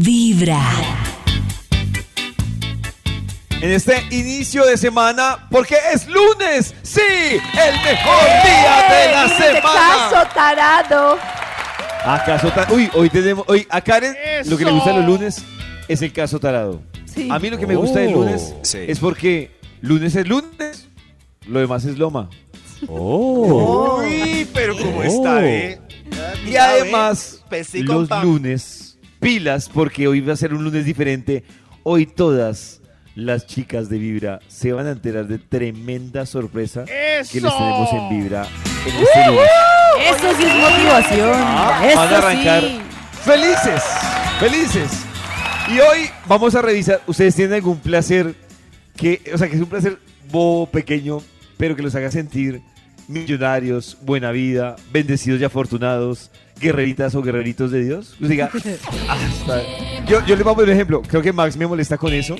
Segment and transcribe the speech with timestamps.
[0.00, 0.60] Vibra.
[3.60, 9.30] En este inicio de semana, porque es lunes, sí, el mejor día de la ¡Ey,
[9.38, 10.10] semana.
[10.10, 11.18] caso tarado!
[12.04, 14.14] ¿Acaso ta- Uy, hoy tenemos, hoy a Karen
[14.46, 15.42] lo que le gusta los lunes
[15.88, 16.82] es el caso tarado.
[17.06, 17.28] Sí.
[17.30, 18.78] A mí lo que me gusta del lunes Sí.
[18.86, 20.88] es porque lunes es lunes,
[21.46, 22.28] lo demás es loma.
[22.88, 24.00] Oh.
[24.02, 25.02] Uy, pero cómo Oh.
[25.04, 25.80] está, ¿eh?
[26.46, 27.40] Y además,
[27.86, 28.22] con los pan.
[28.26, 28.93] lunes,
[29.24, 31.44] pilas, porque hoy va a ser un lunes diferente.
[31.82, 32.82] Hoy todas
[33.14, 38.08] las chicas de Vibra se van a enterar de tremenda sorpresa que les tenemos en
[38.10, 38.46] Vibra
[38.86, 39.50] en este lunes.
[40.10, 41.32] Eso sí es motivación.
[41.32, 42.78] Ah, Eso van a arrancar sí.
[43.22, 43.82] felices,
[44.38, 45.06] felices.
[45.74, 48.34] Y hoy vamos a revisar, ¿ustedes tienen algún placer
[48.94, 49.98] que, o sea, que es un placer
[50.30, 51.22] bobo, pequeño,
[51.56, 52.60] pero que los haga sentir
[53.08, 58.10] millonarios, buena vida, bendecidos y afortunados, guerreritas o guerreritos de Dios?
[58.14, 58.50] Usted diga,
[59.08, 59.62] "Ah, está-
[60.06, 62.36] yo, yo le voy a poner un ejemplo, creo que Max me molesta con eso,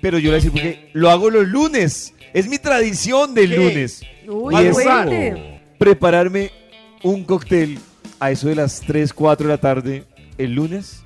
[0.00, 3.50] pero yo le voy a decir porque lo hago los lunes, es mi tradición del
[3.50, 3.56] ¿Qué?
[3.56, 4.02] lunes.
[4.28, 4.76] Uy, Y es-
[5.78, 6.50] prepararme
[7.02, 7.78] un cóctel
[8.20, 10.04] a eso de las 3, 4 de la tarde
[10.38, 11.02] el lunes,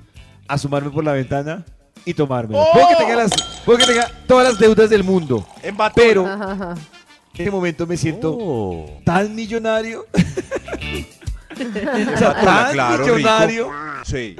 [0.47, 1.63] asomarme por la ventana
[2.05, 2.59] y tomármelo.
[2.61, 2.71] ¡Oh!
[2.73, 3.31] Puede, que tenga las,
[3.65, 6.71] puede que tenga todas las deudas del mundo, En pero Ajá, ajá.
[6.73, 8.99] en este momento me siento Oh.
[9.05, 10.05] tan millonario.
[11.53, 13.63] o sea, tan claro, millonario.
[13.65, 13.75] rico.
[14.05, 14.35] Sí.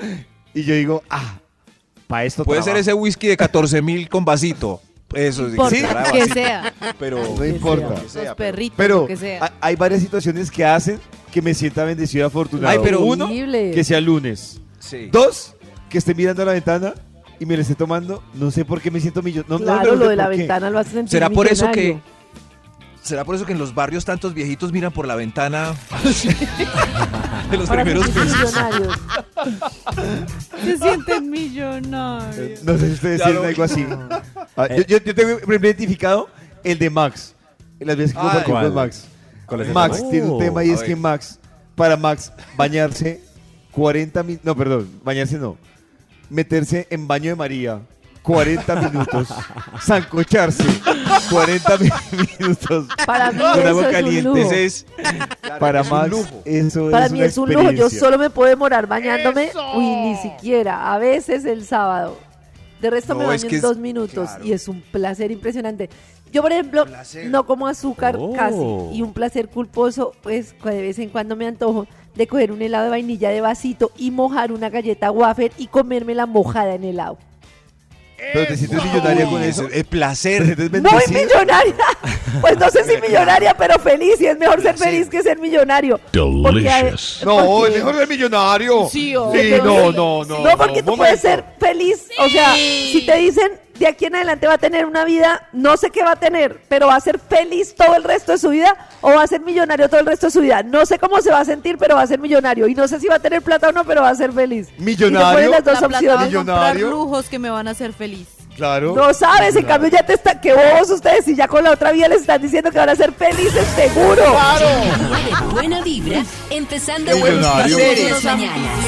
[0.53, 1.37] Y yo digo, ah,
[2.07, 4.81] para esto Puede ser ese whisky de 14 mil con vasito.
[5.13, 5.55] Eso sí.
[5.55, 5.77] Por Sí.
[5.81, 6.73] que vasito, sea.
[6.99, 7.23] Pero.
[7.37, 7.95] No importa.
[8.01, 9.45] que sea, Los pero- perritos, Pero lo que sea.
[9.45, 10.99] ha- hay varias situaciones que hacen
[11.31, 12.69] que me sienta bendecido y afortunado.
[12.69, 13.71] Ay, pero uno, Horrible.
[13.71, 14.59] que sea lunes.
[14.79, 15.09] Sí.
[15.11, 15.55] Dos,
[15.89, 16.93] que esté mirando a la ventana
[17.39, 18.23] y me la esté tomando.
[18.33, 19.57] No sé por qué me siento millonario.
[19.59, 20.37] No, no me Claro, lo de la qué.
[20.37, 21.99] ventana lo hace sentir ¿Será por eso que
[23.03, 25.73] ¿Será por eso que en los barrios tantos viejitos miran por la ventana
[27.51, 28.99] de los Para primeros millonarios.
[30.63, 32.63] Se sienten millonarios.
[32.63, 33.85] No sé si ustedes Ya lo algo así.
[34.55, 36.29] Ah, yo, yo- yo tengo por ejemplo, identificado
[36.63, 37.33] el de Max.
[37.79, 38.43] En las veces que ¿Cuál?
[38.43, 39.05] con Max.
[39.47, 40.09] ¿Cuál es el Max tema?
[40.11, 40.37] tiene un Oh.
[40.37, 40.89] tema y A es ver.
[40.89, 41.39] que Max,
[41.75, 43.21] para Max, bañarse
[43.71, 44.45] 40 minutos.
[44.45, 45.57] No, perdón, bañarse no.
[46.29, 47.81] Meterse en baño de María
[48.23, 49.27] 40 minutos.
[49.81, 50.63] Sancocharse
[51.29, 51.89] 40 mi-
[52.39, 52.87] minutos.
[53.05, 54.29] Para mí Con eso agua es caliente.
[54.29, 54.51] un lujo.
[54.51, 54.85] Ese es
[55.59, 56.41] Para es un Max, lujo.
[56.45, 57.71] eso Para es mí una es un lujo.
[57.71, 59.51] Yo solo me puedo demorar bañándome.
[59.75, 60.93] Uy, ni siquiera.
[60.93, 62.17] A veces el sábado.
[62.81, 64.43] De resto me baño es que en dos minutos claro.
[64.45, 65.89] y es un placer impresionante.
[66.33, 67.27] Yo, por ejemplo, Placer.
[67.29, 68.33] no como azúcar Oh.
[68.33, 68.57] casi
[68.97, 72.85] y un placer culposo, pues de vez en cuando me antojo de coger un helado
[72.85, 77.17] de vainilla de vasito y mojar una galleta wafer y comérmela mojada en helado.
[78.31, 79.67] Pero te sientes millonaria con eso.
[79.67, 80.57] ¿Te placer.
[80.57, 81.75] Muy millonaria.
[82.41, 84.19] Pues no sé si millonaria, pero feliz.
[84.21, 85.99] Y es mejor ser feliz que ser millonario.
[86.11, 87.21] Delicious.
[87.25, 88.89] No, es mejor ser millonario.
[88.89, 90.39] Sí, no, no, no.
[90.39, 92.07] No, porque tú puedes ser feliz.
[92.19, 95.77] O sea, si te dicen de aquí en adelante va a tener una vida, no
[95.77, 98.49] sé qué va a tener, pero va a ser feliz todo el resto de su
[98.49, 100.61] vida o va a ser millonario todo el resto de su vida.
[100.63, 102.67] No sé cómo se va a sentir, pero va a ser millonario.
[102.67, 104.67] Y no sé si va a tener plata o no, pero va a ser feliz.
[104.77, 105.47] Millonario.
[105.49, 106.07] Y las dos La opciones.
[106.09, 106.89] comprar Millonario.
[106.91, 108.27] lujos que me van a hacer feliz.
[108.55, 108.93] Claro.
[108.95, 111.91] No sabes, en cambio ya te está, que bobos ustedes y ya con la otra
[111.91, 114.21] vida les están diciendo que van a ser felices, seguro.
[114.21, 117.41] De buena vibra, empezando buenos.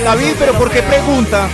[0.04, 1.48] David, pero ¿por qué pregunta?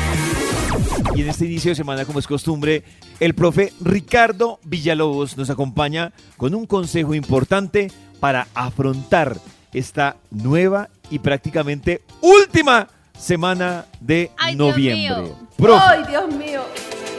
[1.16, 2.84] Y en este inicio de semana, como es costumbre,
[3.21, 9.37] el profe Ricardo Villalobos nos acompaña con un consejo importante para afrontar
[9.73, 12.87] esta nueva y prácticamente última
[13.17, 15.21] semana de Ay, Dios noviembre.
[15.21, 15.35] mío.
[15.55, 16.61] Profe, Ay, Dios mío.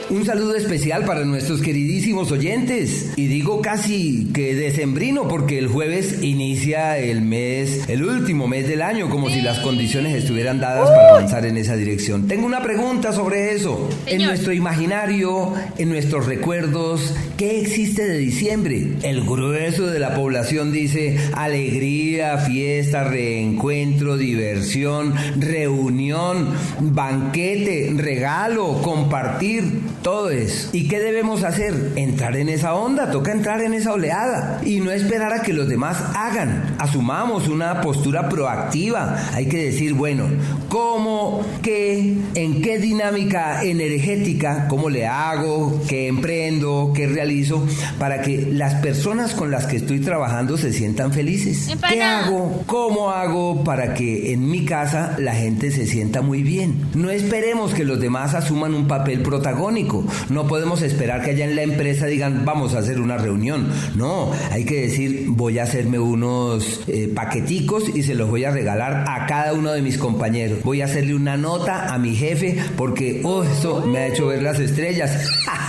[0.09, 3.13] Un saludo especial para nuestros queridísimos oyentes.
[3.15, 8.81] Y digo casi que decembrino porque el jueves inicia el mes, el último mes del
[8.81, 12.27] año, como si las condiciones estuvieran dadas para avanzar en esa dirección.
[12.27, 13.89] Tengo una pregunta sobre eso.
[14.05, 18.93] En nuestro imaginario, en nuestros recuerdos, ¿qué existe de diciembre?
[19.03, 26.49] El grueso de la población dice alegría, fiesta, reencuentro, diversión, reunión,
[26.79, 29.63] banquete, regalo, compartir,
[30.03, 30.69] todo eso.
[30.73, 31.93] ¿Y qué debemos hacer?
[31.95, 35.67] Entrar en esa onda, toca entrar en esa oleada y no esperar a que los
[35.67, 36.75] demás hagan.
[36.77, 39.17] Asumamos una postura proactiva.
[39.33, 40.25] Hay que decir, bueno,
[40.69, 47.65] ¿cómo, qué, en qué dinámica energética, cómo le hago, qué emprendo, qué realizo
[47.97, 51.69] para que las personas con las que estoy trabajando se sientan felices?
[51.89, 52.63] ¿Qué hago?
[52.67, 56.75] ¿Cómo hago para que en mi casa la gente se sienta muy bien?
[56.93, 59.92] No esperemos que los demás asuman un papel protagónico.
[60.29, 63.69] No podemos esperar que allá en la empresa digan, vamos a hacer una reunión.
[63.95, 68.51] No, hay que decir, voy a hacerme unos eh, paqueticos y se los voy a
[68.51, 70.59] regalar a cada uno de mis compañeros.
[70.63, 74.41] Voy a hacerle una nota a mi jefe porque, oh, eso me ha hecho ver
[74.41, 75.27] las estrellas.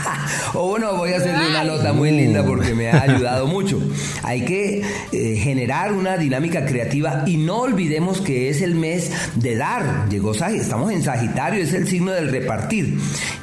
[0.55, 3.81] o bueno, voy a hacerle una nota muy linda porque me ha ayudado mucho.
[4.23, 4.83] Hay que
[5.13, 10.09] eh, generar una dinámica creativa y no olvidemos que es el mes de dar.
[10.09, 12.99] Llegó estamos en Sagitario, es el signo del repartir.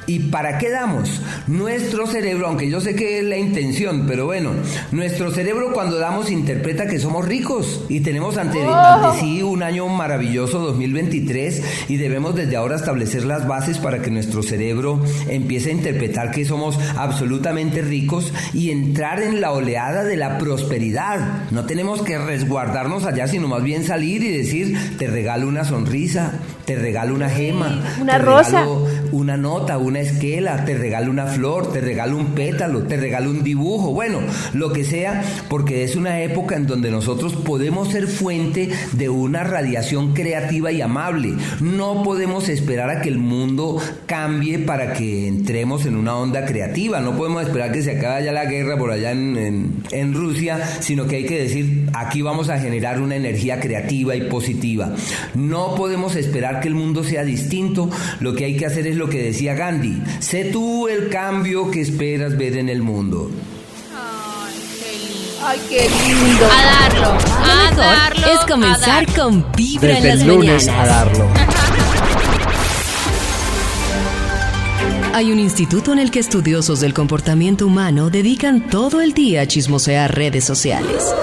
[0.08, 1.22] ¿Y para qué damos?
[1.48, 4.52] Nuestro cerebro, aunque yo sé que es la intención, pero bueno,
[4.92, 9.88] nuestro cerebro cuando damos interpreta que somos ricos y tenemos ante, ante sí un año
[9.88, 15.74] maravilloso 2023 y debemos desde ahora establecer las bases para que nuestro cerebro empiece a
[15.74, 21.50] interpretar que somos absolutamente ricos y entrar en la oleada de la prosperidad.
[21.52, 26.40] No tenemos que resguardarnos allá, sino más bien salir y decir, te regalo una sonrisa,
[26.76, 28.60] te regalo una gema, Una te rosa.
[28.62, 33.30] regalo una nota, una esquela, te regalo una flor, te regalo un pétalo, te regalo
[33.30, 34.20] un dibujo, bueno,
[34.54, 39.44] lo que sea, porque es una época en donde nosotros podemos ser fuente de una
[39.44, 41.34] radiación creativa y amable.
[41.60, 47.02] No podemos esperar a que el mundo cambie para que entremos en una onda creativa,
[47.02, 50.58] no podemos esperar que se acabe ya la guerra por allá en, en- en Rusia,
[50.80, 54.94] sino que hay que decir, aquí vamos a generar una energía creativa y positiva.
[55.36, 57.90] No podemos esperar que el mundo sea distinto,
[58.22, 61.82] lo que hay que hacer es lo que decía Gandhi, sé tú el cambio que
[61.82, 63.30] esperas ver en el mundo.
[65.44, 66.46] Ay, qué lindo.
[66.46, 68.28] A darlo, a Mejor darlo.
[68.28, 69.24] es a comenzar darlo.
[69.24, 71.28] con Vibra en las el lunes a darlo.
[75.14, 79.46] Hay un instituto en el que estudiosos del comportamiento humano dedican todo el día a
[79.46, 81.14] chismosear redes sociales.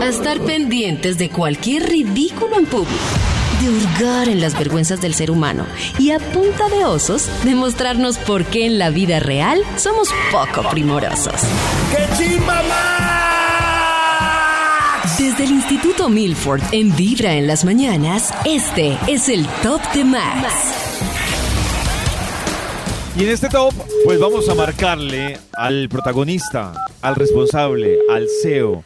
[0.00, 3.19] A estar pendientes de cualquier ridículo en público.
[3.60, 5.66] De hurgar en las vergüenzas del ser humano.
[5.98, 11.34] Y a punta de osos, demostrarnos por qué en la vida real somos poco primorosos.
[15.18, 20.80] Desde el Instituto Milford en Vibra en las mañanas, este es el Top de Max.
[23.16, 23.74] Y en este top,
[24.04, 26.72] pues vamos a marcarle al protagonista,
[27.02, 28.84] al responsable, al CEO,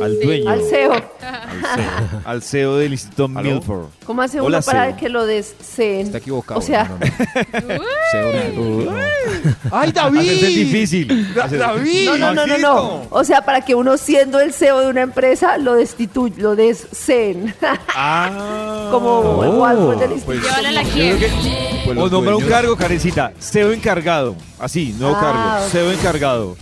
[0.00, 0.92] al dueño, Al CEO.
[0.92, 3.86] al CEO, al CEO del Instituto Milford.
[4.06, 4.96] ¿Cómo hace Hola, uno para CEO.
[4.96, 6.06] que lo deseen?
[6.06, 6.60] Está equivocado.
[6.60, 7.84] O sea, no, no, no.
[8.12, 8.90] Seo, no.
[8.92, 10.46] Hacerse ¡Ay, David!
[10.46, 11.34] difícil.
[11.34, 12.08] Da- Hacer- David.
[12.18, 13.06] no, no, no, no.
[13.10, 17.54] O sea, para que uno siendo el CEO de una empresa lo destituya, lo deseen.
[17.94, 18.88] Ah.
[18.90, 19.20] Como
[19.60, 20.48] Walford del pues, Instituto.
[20.48, 23.32] Llévala a la que- Pues o nombra un cargo, Karencita.
[23.40, 24.34] CEO encargado.
[24.58, 25.20] Así, nuevo Ah,
[25.60, 25.68] cargo.
[25.70, 26.56] CEO encargado.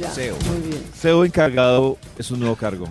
[0.00, 0.36] Ya, CEO.
[0.48, 0.82] Muy bien.
[0.94, 2.86] CEO encargado es un nuevo cargo.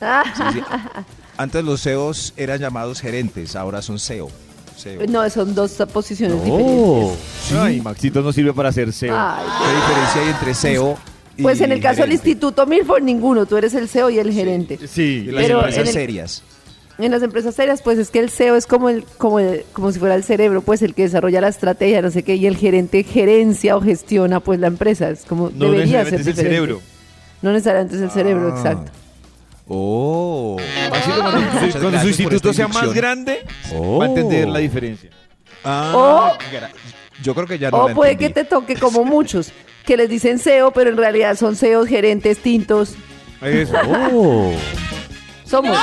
[0.00, 0.60] Sí, sí.
[1.36, 4.28] Antes los CEOs eran llamados gerentes, ahora son CEO.
[4.76, 5.06] CEO.
[5.08, 7.52] No, son dos posiciones Oh, diferentes.
[7.58, 9.14] Ay, Maxito no sirve para ser CEO.
[9.16, 10.98] Ay, ¿Qué diferencia hay entre CEO
[11.36, 12.12] y pues en el caso del?
[12.12, 13.46] Instituto Milford, ninguno.
[13.46, 14.78] Tú eres el CEO y el gerente.
[14.88, 15.24] Sí.
[15.28, 16.42] Y las Pero empresas en el- serias.
[17.02, 19.90] En las empresas serias, pues es que el CEO es como el, como el- como
[19.92, 22.56] si fuera el cerebro, pues el que desarrolla la estrategia, no sé qué, y el
[22.56, 25.08] gerente gerencia o gestiona pues la empresa.
[25.10, 26.80] Es como No debería ser necesariamente es el cerebro.
[27.42, 28.56] No necesariamente es el cerebro, Ah.
[28.58, 28.92] exacto.
[29.68, 30.56] Oh.
[30.58, 31.10] Su-
[31.60, 33.98] Muchas cuando su instituto sea más grande, Oh.
[33.98, 35.10] va a entender la diferencia.
[35.64, 36.70] Ah, gra-
[37.22, 39.52] yo creo que ya no o la puede que te toque como muchos,
[39.86, 42.94] que les dicen CEO, pero en realidad son CEOs, gerentes, tintos.
[43.42, 43.74] Eso.
[44.12, 44.52] oh.
[45.44, 45.76] Somos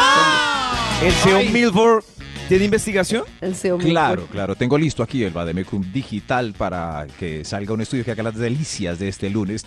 [1.01, 2.03] ¿El CEO Milford
[2.47, 3.23] tiene investigación?
[3.41, 4.31] el CEO Claro, Milford.
[4.33, 4.55] claro.
[4.55, 8.97] Tengo listo aquí el Bademecum digital para que salga un estudio que haga las delicias
[8.99, 9.65] de este lunes.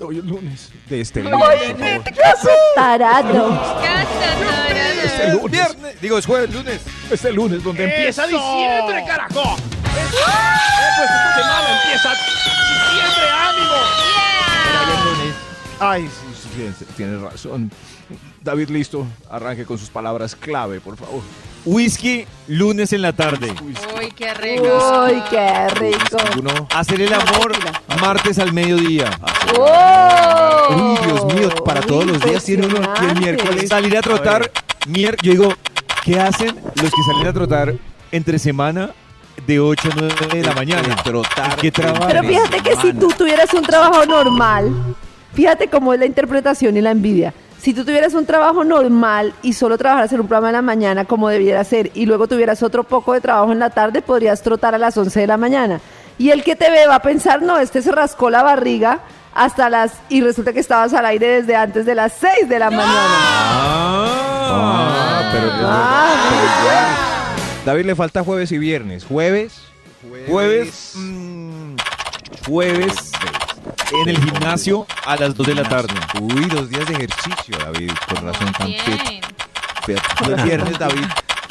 [0.00, 0.70] Hoy es lunes.
[0.88, 2.04] De este lunes, por favor.
[2.76, 3.60] Tarado.
[5.04, 5.50] Este lunes.
[5.50, 6.00] Viernes.
[6.00, 6.80] Digo, es jueves, lunes.
[7.10, 9.56] Este lunes donde empieza diciembre, carajo.
[9.56, 13.74] Pues esta semana empieza diciembre, ánimo.
[15.80, 16.10] Ay, sí,
[16.42, 17.70] sí, tienes, tienes razón.
[18.48, 19.06] David, listo.
[19.30, 21.20] Arranque con sus palabras clave, por favor.
[21.66, 23.52] Whisky, lunes en la tarde.
[23.62, 25.04] Uy, qué rico.
[25.04, 26.16] Uy, qué rico.
[26.38, 26.66] Uno.
[26.74, 27.52] Hacer el amor,
[28.00, 29.10] martes al mediodía.
[29.58, 30.74] ¡Oh!
[30.74, 33.68] Uy, Dios mío, para todos los días tiene uno aquí el miércoles.
[33.68, 34.50] Salir a trotar,
[34.86, 35.54] mier yo digo,
[36.02, 37.74] ¿qué hacen los que salen a trotar
[38.12, 38.92] entre semana
[39.46, 40.96] de 8 a 9 de la mañana?
[41.04, 41.56] Trotar.
[41.56, 42.06] ¿Qué trabajo?
[42.08, 44.72] Pero fíjate que si tú tuvieras un trabajo normal,
[45.34, 47.34] fíjate cómo es la interpretación y la envidia.
[47.60, 51.04] Si tú tuvieras un trabajo normal y solo trabajaras en un programa en la mañana
[51.04, 54.74] como debiera ser y luego tuvieras otro poco de trabajo en la tarde, podrías trotar
[54.74, 55.80] a las 11 de la mañana.
[56.18, 59.00] Y el que te ve va a pensar, no, este se rascó la barriga
[59.34, 59.92] hasta las...
[60.08, 63.16] y resulta que estabas al aire desde antes de las 6 de la mañana.
[64.50, 66.14] Ah, pero, Ah,
[67.64, 69.04] David le falta jueves y viernes.
[69.04, 69.62] Jueves.
[70.28, 71.74] Jueves, mm,
[72.46, 73.12] jueves
[74.02, 75.94] en el gimnasio a las 2 de la tarde.
[76.20, 77.90] Uy, dos días de ejercicio, David.
[78.08, 78.82] Con razón tan Bien.
[79.86, 80.00] pet.
[80.26, 81.04] El viernes, David.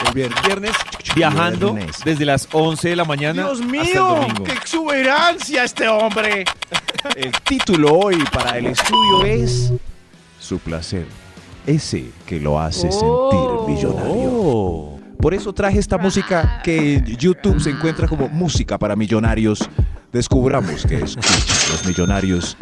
[0.08, 0.42] El viernes.
[0.46, 0.72] Viernes
[1.16, 1.98] viajando Viernes.
[2.06, 4.44] desde las 11 de la mañana Dios hasta el mío, domingo.
[4.44, 6.46] qué exuberancia este hombre.
[7.16, 9.74] El título hoy para el estudio es
[10.40, 11.06] Su placer.
[11.66, 13.66] Ese que lo hace Oh.
[13.66, 14.30] sentir millonario.
[14.32, 15.00] Oh.
[15.20, 19.68] Por eso traje esta música que en YouTube se encuentra como música para millonarios.
[20.18, 22.58] Descubramos que escuchan los millonarios.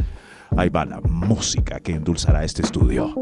[0.57, 3.15] Ahí va la música que endulzará este estudio.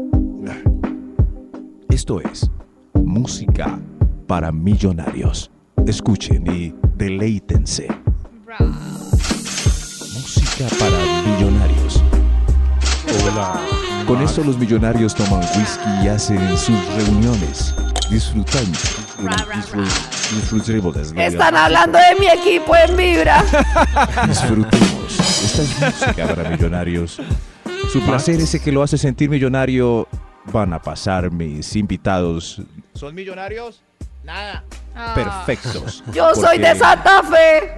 [1.88, 2.50] Esto es
[2.94, 3.78] música
[4.26, 5.52] para millonarios.
[5.86, 7.86] Escuchen y deleítense.
[10.14, 10.98] Música para
[11.28, 12.02] millonarios.
[13.22, 13.60] Hola.
[14.04, 17.72] Con esto los millonarios toman whisky y hacen sus reuniones.
[18.10, 18.66] Disfrutan.
[20.34, 20.96] Disfrutemos.
[21.16, 23.42] Están hablando de mi equipo en Vibra.
[24.28, 25.18] Disfrutemos.
[25.18, 27.20] Esta es música para millonarios.
[27.92, 30.08] Su placer ese que lo hace sentir millonario.
[30.52, 32.60] Van a pasar mis invitados
[32.92, 33.82] ¿Son millonarios?
[34.22, 34.62] Nada.
[34.94, 35.12] Ah.
[35.14, 36.04] perfectos.
[36.12, 37.72] Yo soy de Santa Fe.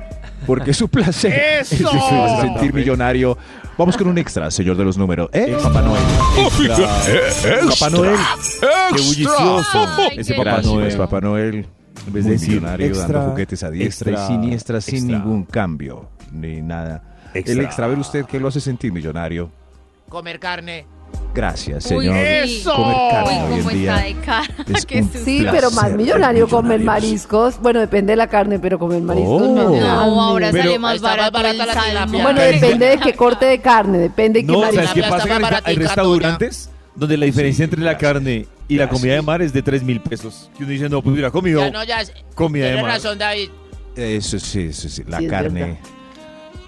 [0.47, 1.75] Porque su placer ¡Eso!
[1.75, 3.39] es que lo hace sentir millonario.
[3.79, 5.29] Vamos con un extra, señor de los números.
[5.33, 5.57] ¿Eh?
[5.63, 6.03] Papá Noel.
[7.69, 8.17] Papá Noel.
[8.95, 9.89] ¡Qué bullicioso!
[9.99, 10.97] Ay, Ese qué Papá Noel.
[10.97, 11.67] Papá Noel.
[12.07, 15.45] En vez Muy de millonario extra, dando juguetes a diestra extra, y siniestra sin ningún
[15.45, 17.03] cambio ni nada.
[17.35, 17.87] El Extra.
[17.87, 19.51] a ver usted qué lo hace sentir millonario.
[20.09, 20.87] Comer carne.
[21.35, 22.15] Gracias, señor.
[22.15, 22.59] sí.
[22.59, 22.75] ¡Eso!
[22.75, 23.97] Comer carne Uy, hoy en cómo está día.
[23.97, 24.45] de cara.
[24.75, 25.03] es Qué.
[25.03, 27.59] Sí, pero más millonario comer mariscos.
[27.61, 29.55] Bueno, depende de la carne, pero comer mariscos Oh.
[29.55, 29.71] no.
[29.81, 32.07] No, ahora Pero- sale más Está más barato el barata la.
[32.07, 34.87] Bueno, depende de qué corte de carne, depende de qué No, marisco.
[34.87, 35.61] ¿sabes qué pasa?
[35.65, 39.63] Hay restaurantes donde la diferencia entre la carne y la comida de mar es de
[39.63, 40.51] 3 mil pesos.
[40.59, 42.03] Y uno dice, no, pues hubiera comido Ya no, ya.
[42.35, 42.95] comida de Tienes mar.
[42.97, 43.51] razón, David.
[43.95, 45.05] Eso sí, eso sí.
[45.07, 45.79] La Sí, carne.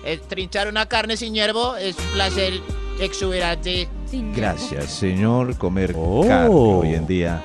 [0.05, 2.55] El trinchar una carne sin hierbo es un placer
[3.01, 3.89] exuberante.
[4.07, 5.57] Sin Gracias, señor.
[5.59, 6.25] Comer Oh.
[6.27, 7.43] carne hoy en día.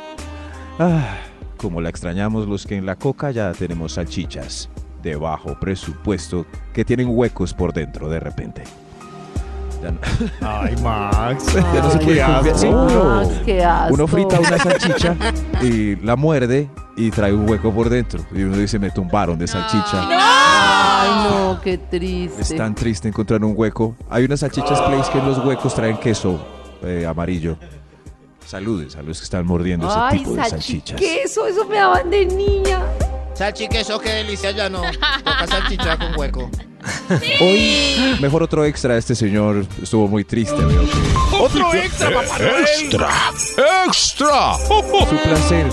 [0.80, 1.18] Ah,
[1.58, 4.70] como la extrañamos los que en la coca ya tenemos salchichas
[5.02, 8.64] de bajo presupuesto que tienen huecos por dentro de repente.
[9.84, 10.00] Ya no,
[10.42, 11.46] Ay, Max.
[11.54, 12.58] ya no se Ay, puede confiar.
[12.58, 13.94] Sí, uno, Max, qué asco.
[13.94, 15.16] uno frita una salchicha
[15.62, 18.24] y la muerde y trae un hueco por dentro.
[18.34, 20.08] Y uno dice, me tumbaron de salchicha.
[20.10, 22.42] Ay, no, qué triste.
[22.42, 23.96] Es tan triste encontrar un hueco.
[24.10, 26.40] Hay unas salchichas place que en los huecos traen queso
[26.82, 27.58] eh, amarillo.
[28.46, 31.00] Saludes a los que están mordiendo ese Ay, tipo de salchichas.
[31.00, 32.82] salchiqueso, eso me daban de niña.
[33.34, 34.82] Salchi, queso, qué delicia, ya no.
[35.24, 36.50] Toca salchicha con hueco.
[37.42, 38.98] Hoy, mejor otro extra.
[38.98, 40.56] Este señor estuvo muy triste.
[40.56, 42.66] Veo que ¡Otro extra, Papá Noel!
[43.88, 44.54] ¡Extra!
[44.58, 45.68] su placer.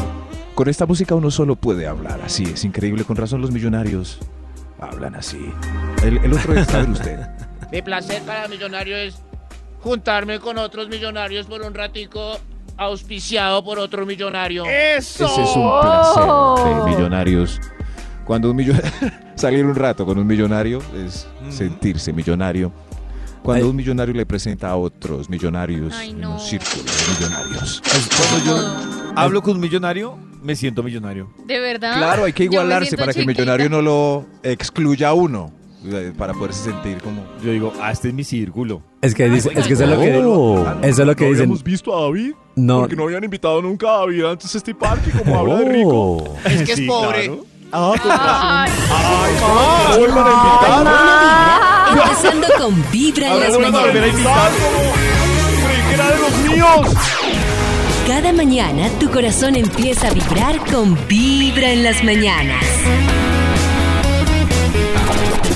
[0.54, 2.20] Con esta música uno solo puede hablar.
[2.24, 3.04] Así es increíble.
[3.04, 4.18] Con razón los millonarios
[4.80, 5.52] hablan así.
[6.02, 7.18] El, el otro extra, ver usted.
[7.70, 9.16] Mi placer para millonario es
[9.80, 12.38] juntarme con otros millonarios por un ratico
[12.76, 14.64] auspiciado por otro millonario.
[14.64, 15.26] ¡Eso!
[15.26, 17.60] Ese es un placer de millonarios.
[18.24, 18.90] Cuando un millonario...
[19.36, 22.70] Salir un rato con un millonario es sentirse millonario.
[23.42, 23.70] Cuando Ay.
[23.70, 26.32] un millonario le presenta a otros millonarios Ay, en no.
[26.34, 27.82] un círculo de millonarios.
[28.18, 31.32] Cuando yo hablo con un millonario, me siento millonario.
[31.46, 31.96] ¿De verdad?
[31.96, 35.52] Claro, hay que igualarse para que el millonario no lo excluya a uno.
[35.86, 37.24] eh, Para poderse sentir como...
[37.42, 38.82] Yo digo, ah, este es mi círculo.
[39.02, 40.66] Es que, dice, es que eso es lo que, Oh.
[40.82, 41.42] eso es lo que ¿No dicen.
[41.44, 42.32] habíamos visto a David?
[42.56, 42.80] No.
[42.80, 46.36] Porque no habían invitado nunca a David antes a este parque, como habla de rico.
[46.44, 47.24] Es que es Sí, pobre.
[47.26, 47.46] claro.
[47.72, 49.94] Ah, con Ay, ¡Ah!
[49.96, 54.18] ¡Vuelvan a empezando con Vibra en Ahora las vuelvan a volver a mañanas.
[54.18, 54.92] invitar como...
[55.66, 56.32] ¡Creí que era de los
[56.84, 56.96] míos!
[58.06, 62.64] Cada mañana tu corazón empieza a vibrar con Vibra en las mañanas.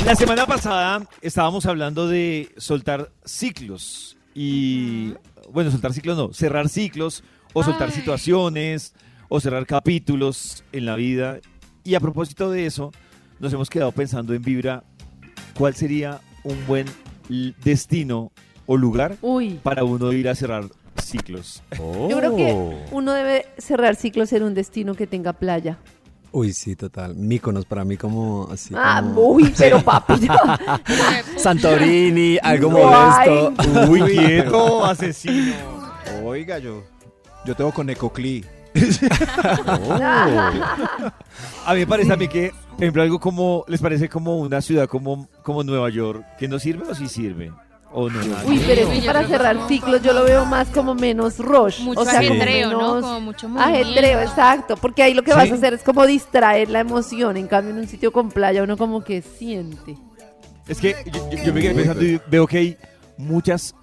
[0.04, 5.14] La semana pasada estábamos hablando de soltar ciclos y,
[5.50, 7.94] bueno, soltar ciclos no, cerrar ciclos o soltar Ay.
[7.94, 8.94] situaciones
[9.28, 11.38] o cerrar capítulos en la vida.
[11.84, 12.92] Y a propósito de eso,
[13.40, 14.84] nos hemos quedado pensando en Vibra,
[15.56, 16.86] ¿cuál sería un buen
[17.64, 18.30] destino
[18.66, 20.64] o lugar Uy, para uno ir a cerrar
[21.02, 21.62] ciclos?
[21.78, 25.78] yo creo que uno debe cerrar ciclos en un destino que tenga playa.
[26.36, 27.14] Uy, sí, total.
[27.14, 28.74] Míconos para mí como así.
[28.76, 30.26] Ah, como- uy, pero papi.
[31.36, 33.30] Santorini, algo Guay.
[33.30, 33.90] molesto.
[33.90, 35.54] Uy, quieto, asesino.
[36.24, 36.82] Oiga, yo...
[37.46, 38.44] Yo tengo con Ecocli.
[41.66, 44.60] A mí me parece a mí que, por ejemplo, algo como, ¿les parece como una
[44.60, 47.52] ciudad como, como Nueva York, que no sirve o sí sirve?
[47.96, 48.20] ¿O no?
[48.24, 48.42] nada?
[48.46, 51.80] Uy, pero es que yo para cerrar ciclos yo lo veo más como menos rush.
[51.80, 52.78] mucho o sea, como ajetreo, ¿no?
[52.78, 53.80] menos Como mucho movimiento.
[53.88, 54.76] ajetreo, exacto.
[54.76, 55.36] Porque ahí lo que Sí.
[55.36, 57.36] vas a hacer es como distraer la emoción.
[57.36, 59.96] En cambio, en un sitio con playa uno como que siente.
[60.66, 62.76] Es que yo, yo- yo me quedé pensando y veo que hay
[63.16, 63.74] muchas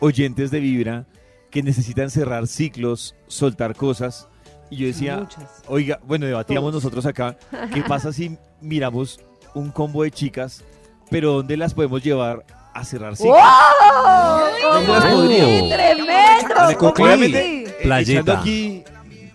[0.00, 1.06] oyentes de Vibra
[1.50, 4.26] que necesitan cerrar ciclos, soltar cosas.
[4.70, 5.62] Y yo decía, Muchas.
[5.68, 6.82] oiga, bueno, debatíamos Todos.
[6.84, 7.36] nosotros acá,
[7.74, 9.20] ¿qué pasa si miramos
[9.54, 10.64] un combo de chicas,
[11.10, 13.36] pero dónde las podemos llevar a cerrar ciclos?
[13.36, 14.72] ¡Wow!
[14.72, 15.68] ¿Dónde las ¡Ay, podríamos?
[15.70, 16.66] ¡Tremendo!
[16.68, 17.12] De ¿Cómo Coclí.
[17.12, 17.34] así?
[17.36, 17.76] Eh.
[17.82, 18.84] Echando aquí,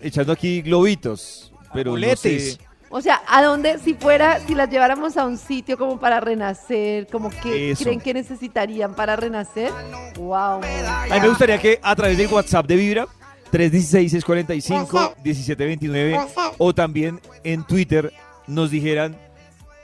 [0.00, 2.58] echando aquí globitos, pero no sé.
[2.88, 7.08] O sea, ¿a dónde, si fuera, si las lleváramos a un sitio como para renacer,
[7.08, 7.82] como que Eso.
[7.82, 9.72] creen que necesitarían para renacer?
[10.16, 10.60] Wow.
[10.62, 13.08] A mí me gustaría que a través del WhatsApp de Vibra,
[13.52, 16.28] 316-645-1729,
[16.58, 18.12] o también en Twitter,
[18.46, 19.16] nos dijeran,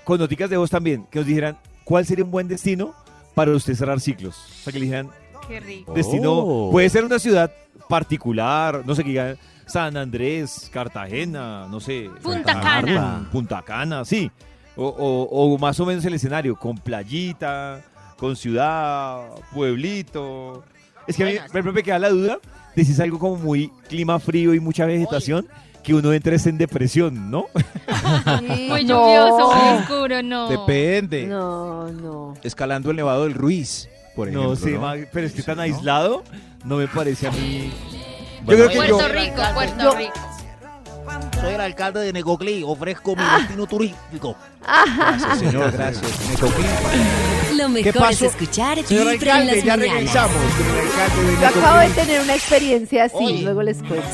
[0.05, 2.95] con noticas de voz también, que nos dijeran cuál sería un buen destino
[3.35, 4.37] para usted cerrar ciclos.
[4.37, 5.09] O sea, que le dijeran,
[5.49, 5.93] Qué rico.
[5.95, 6.71] destino, Oh.
[6.71, 7.51] puede ser una ciudad
[7.89, 9.37] particular, no sé, digan
[9.67, 12.11] San Andrés, Cartagena, no sé.
[12.23, 13.29] Punta Cana.
[13.31, 14.31] Punta Cana, sí.
[14.77, 17.83] O, o- o más o menos el escenario, con playita,
[18.17, 20.65] con ciudad, pueblito.
[21.07, 21.27] Es que a
[21.63, 22.39] mí me queda la duda
[22.77, 25.47] de si es algo como muy clima frío y mucha vegetación,
[25.83, 27.47] que uno entre en depresión, ¿no?
[28.41, 29.01] Sí, Muy no.
[29.07, 30.49] lluvioso, muy oscuro, no.
[30.49, 31.27] Depende.
[31.27, 32.35] No, no.
[32.43, 34.55] Escalando el Nevado del Ruiz, por ejemplo.
[34.55, 36.23] no ma- pero es que tan aislado
[36.65, 37.73] no me parece a mí.
[38.41, 40.13] Yo Bueno, creo que yo, Puerto Rico, Puerto Yo- Rico.
[41.41, 44.37] Soy el alcalde de Negoclí, ofrezco mi destino turístico.
[44.65, 46.29] Gracias, señor, gracias.
[46.31, 46.65] Necoclí.
[47.57, 49.95] Lo mejor es escuchar Señor Vibra en alcalde, las ya mañanas.
[49.97, 50.37] regresamos.
[50.57, 51.95] Señor alcalde de Yo acabo de Necoclí.
[52.07, 54.07] tener una experiencia así, luego les cuento.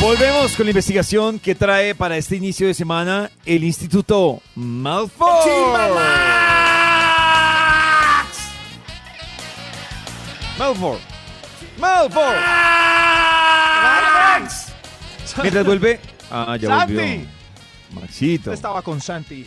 [0.00, 5.28] Volvemos con la investigación que trae para este inicio de semana el Instituto Malfoy.
[10.58, 10.98] Malfoy.
[11.78, 12.36] Malfoy.
[15.42, 16.00] Mientras vuelve.
[16.30, 16.94] Ah, ya Santi.
[16.94, 17.26] volvió.
[17.92, 18.52] Maxito.
[18.52, 19.46] Estaba con Santi.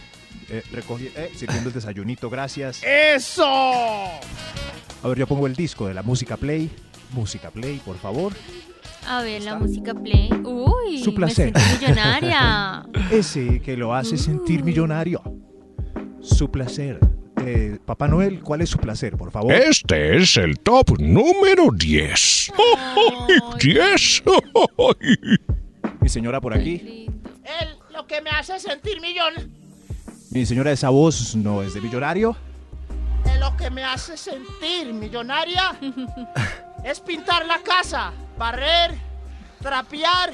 [0.50, 2.82] Eh, recogi- eh, sirviendo el desayunito, gracias.
[2.84, 3.46] ¡Eso!
[3.46, 6.70] A ver, yo pongo el disco de la música play.
[7.14, 8.34] Música play, por favor.
[9.08, 10.30] A ver, la música play.
[10.44, 11.54] Uy, Su placer.
[11.54, 12.86] me millonaria.
[13.12, 15.22] Ese que lo hace sentir millonario.
[16.22, 17.00] Su placer.
[17.46, 19.52] Eh, Papá Noel, ¿cuál es su placer, por favor?
[19.54, 22.54] Este es el top número 10.
[22.56, 23.36] Ay,
[23.74, 24.24] 10.
[26.00, 27.08] Mi señora por aquí.
[27.62, 29.34] Él, lo que me hace sentir millón,
[30.32, 32.36] Mi señora, esa voz no es de millonario.
[33.26, 35.78] es lo que me hace sentir millonaria,
[36.84, 38.92] es pintar la casa, barrer,
[39.62, 40.34] trapear,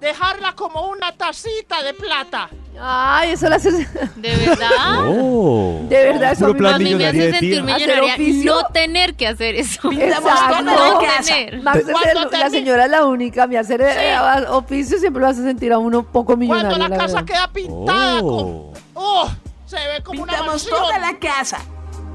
[0.00, 2.48] dejarla como una tacita de plata.
[2.78, 3.88] Ay, eso lo haces.
[4.16, 4.68] ¿De verdad?
[5.08, 5.80] Oh.
[5.88, 7.74] De verdad, eso Puro a mí plan A mí me hace de sentir tía.
[7.74, 8.54] ¿Hacer millonaria oficio?
[8.54, 9.90] no tener que hacer eso.
[9.92, 10.62] Exacto.
[10.62, 11.62] No tener.
[11.62, 13.46] Max es Cuando el- la señora es la única.
[13.46, 14.14] Me hacer eh,
[14.50, 16.68] oficio siempre lo hace sentir a uno poco millonario.
[16.68, 17.26] Cuando la, la casa verdad.
[17.34, 18.72] queda pintada, Oh.
[18.72, 19.30] con- ¡oh!
[19.64, 20.76] se ve como una mansión.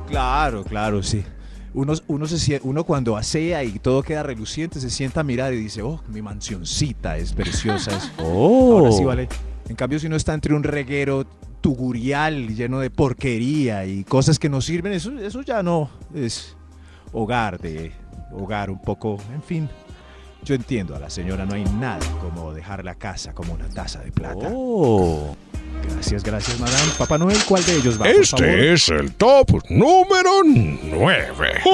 [0.07, 1.25] Claro, claro, sí.
[1.73, 5.57] Uno, uno, se, uno cuando asea y todo queda reluciente se sienta a mirar y
[5.57, 7.91] dice, oh, mi mansioncita es preciosa.
[7.95, 8.79] es- Oh.
[8.79, 9.29] Ahora sí vale.
[9.69, 11.25] En cambio, si uno está entre un reguero
[11.61, 16.57] tugurial lleno de porquería y cosas que no sirven, eso, eso ya no es
[17.13, 17.91] hogar de
[18.33, 19.69] hogar un poco, en fin.
[20.43, 23.99] Yo entiendo a la señora, no hay nada como dejar la casa como una taza
[23.99, 24.49] de plata.
[24.51, 25.35] Oh.
[25.93, 26.91] Gracias, gracias, madame.
[26.97, 28.05] Papá Noel, ¿cuál de ellos va?
[28.05, 28.45] por favor?
[28.45, 31.61] Este es el top número 9.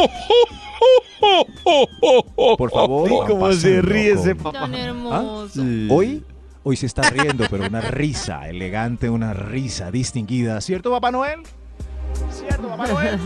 [2.58, 3.28] Por favor.
[3.28, 4.62] Cómo se ríe ese papá.
[4.62, 5.50] Tan hermoso.
[5.50, 5.88] Sí.
[5.90, 6.24] Hoy,
[6.64, 10.60] hoy se está riendo, pero una risa elegante, una risa distinguida.
[10.62, 11.42] ¿Cierto, Papá Noel?
[12.32, 13.20] ¿Cierto, Papá Noel?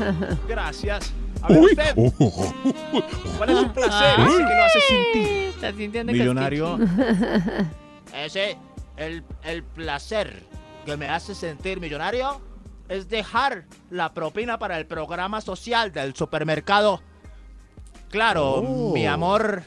[0.48, 1.14] Gracias.
[1.42, 1.96] A ver Uy, usted,
[3.38, 4.20] ¿cuál es su placer?
[4.20, 5.28] Ese que lo hace sentir.
[5.56, 6.80] Está sintiendo Millonario.
[8.16, 8.58] Ese,
[8.98, 10.44] el, el placer
[10.86, 12.42] que me hace sentir millonario
[12.90, 17.02] es dejar la propina para el programa social del supermercado.
[18.10, 18.92] Claro, Oh.
[18.94, 19.64] mi amor,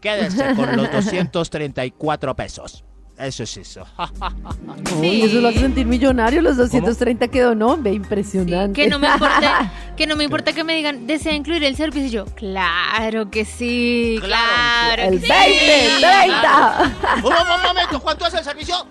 [0.00, 2.84] quédese con los 234 pesos.
[3.18, 3.86] Eso es eso.
[5.00, 6.42] Uy, eso lo hace sentir millonario.
[6.42, 7.76] Los 230 quedó, ¿no?
[7.78, 8.82] Ve, impresionante.
[8.82, 12.06] Que no me importa, que no me importa que me digan, ¿desea incluir el servicio?
[12.08, 16.02] Y yo, claro que sí, claro, El que 20, sí.
[16.02, 16.94] 30.
[17.16, 18.86] un, mo- un momento, ¿cuánto es el servicio?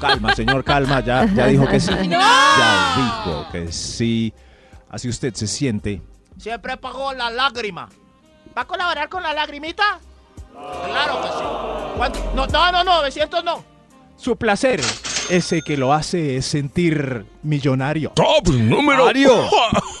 [0.00, 1.00] Calma, señor, calma.
[1.04, 1.92] Ya, ya dijo que sí.
[2.08, 2.18] No.
[2.18, 4.34] Ya dijo que sí.
[4.90, 6.02] Así usted se siente.
[6.36, 7.88] Siempre pago la lágrima.
[8.56, 10.00] ¿Va a colaborar con la lagrimita?
[10.52, 11.44] Claro que sí.
[11.96, 12.18] ¿Cuánto?
[12.34, 13.64] No, no, no, no, 900 no.
[14.16, 14.80] Su placer,
[15.30, 18.10] ese que lo hace sentir millonario.
[18.10, 19.48] Top número Mario.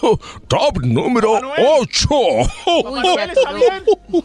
[0.48, 1.66] Top número Manuel.
[1.80, 2.08] 8.
[2.10, 3.56] Uy, Manuel, ya ¿está tú.
[4.10, 4.24] bien?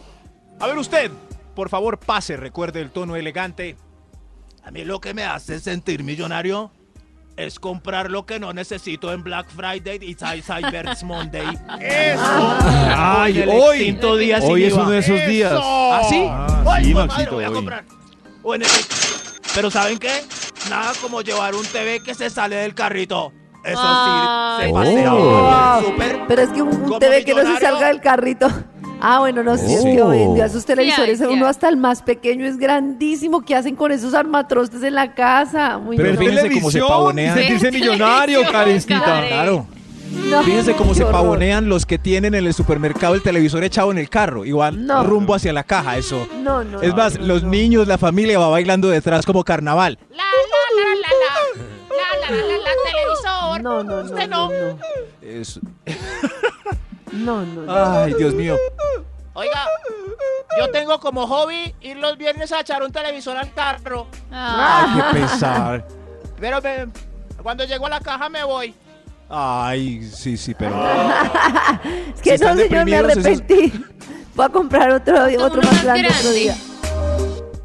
[0.60, 1.10] A ver usted,
[1.54, 3.76] por favor, pase, recuerde el tono elegante.
[4.64, 6.70] A mí lo que me hace sentir millonario
[7.38, 11.46] es comprar lo que no necesito en Black Friday y Cy- Cyber Monday.
[11.80, 12.56] ¡Eso!
[12.96, 14.82] Ay, hoy, día hoy es IVA.
[14.82, 15.52] uno de esos días.
[15.56, 16.26] ¿Ah, sí?
[16.28, 17.84] Ah, Ay, sí, hijo de Maxito, madre, voy a comprar.
[18.42, 18.68] O en el-
[19.54, 20.24] Pero ¿saben qué?
[20.68, 23.32] Nada como llevar un TV que se sale del carrito.
[23.64, 25.82] Eso sí, se pasea Oh.
[26.26, 28.48] Pero es que un, un TV que no se salga del carrito.
[29.00, 31.68] Ah, bueno, no sé, es que hoy en día esos televisores, Sí sí uno hasta
[31.68, 33.42] el más pequeño es grandísimo.
[33.44, 35.78] ¿Qué hacen con esos armatrostes en la casa?
[35.78, 37.36] Muy Pero fíjense cómo se pavonean.
[37.36, 38.42] sentirse millonario.
[38.50, 38.80] Karen.
[38.82, 39.66] Claro.
[40.30, 43.98] No, Fíjense cómo se pavonean los que tienen en el supermercado el televisor echado en
[43.98, 44.44] el carro.
[44.44, 45.04] Igual No.
[45.04, 46.26] rumbo hacia la caja, eso.
[46.42, 46.80] No, no.
[46.82, 47.50] Es más, no, los no.
[47.50, 49.98] niños, la familia va bailando detrás como carnaval.
[50.10, 51.68] La, la, la, la, la.
[51.94, 53.62] La, la, la, la, la, televisor.
[53.62, 54.04] No, no, no.
[54.06, 54.48] Usted no.
[54.48, 54.78] no.
[57.12, 57.72] No, no, no.
[58.02, 58.56] Ay, Dios mío.
[59.34, 59.66] Oiga,
[60.58, 64.06] yo tengo como hobby ir los viernes a echar un televisor al carro.
[64.32, 64.86] Ah.
[64.88, 65.86] Ay, qué pesar.
[66.40, 66.88] Pero me-
[67.42, 68.74] cuando llego a la caja me voy.
[69.28, 70.74] Ay, sí, sí, pero.
[72.14, 73.84] Es que si no, están señor, me deprimidos, esos- arrepentí.
[74.34, 76.38] Voy a comprar otro, otro más más grande otro grande.
[76.38, 76.56] día.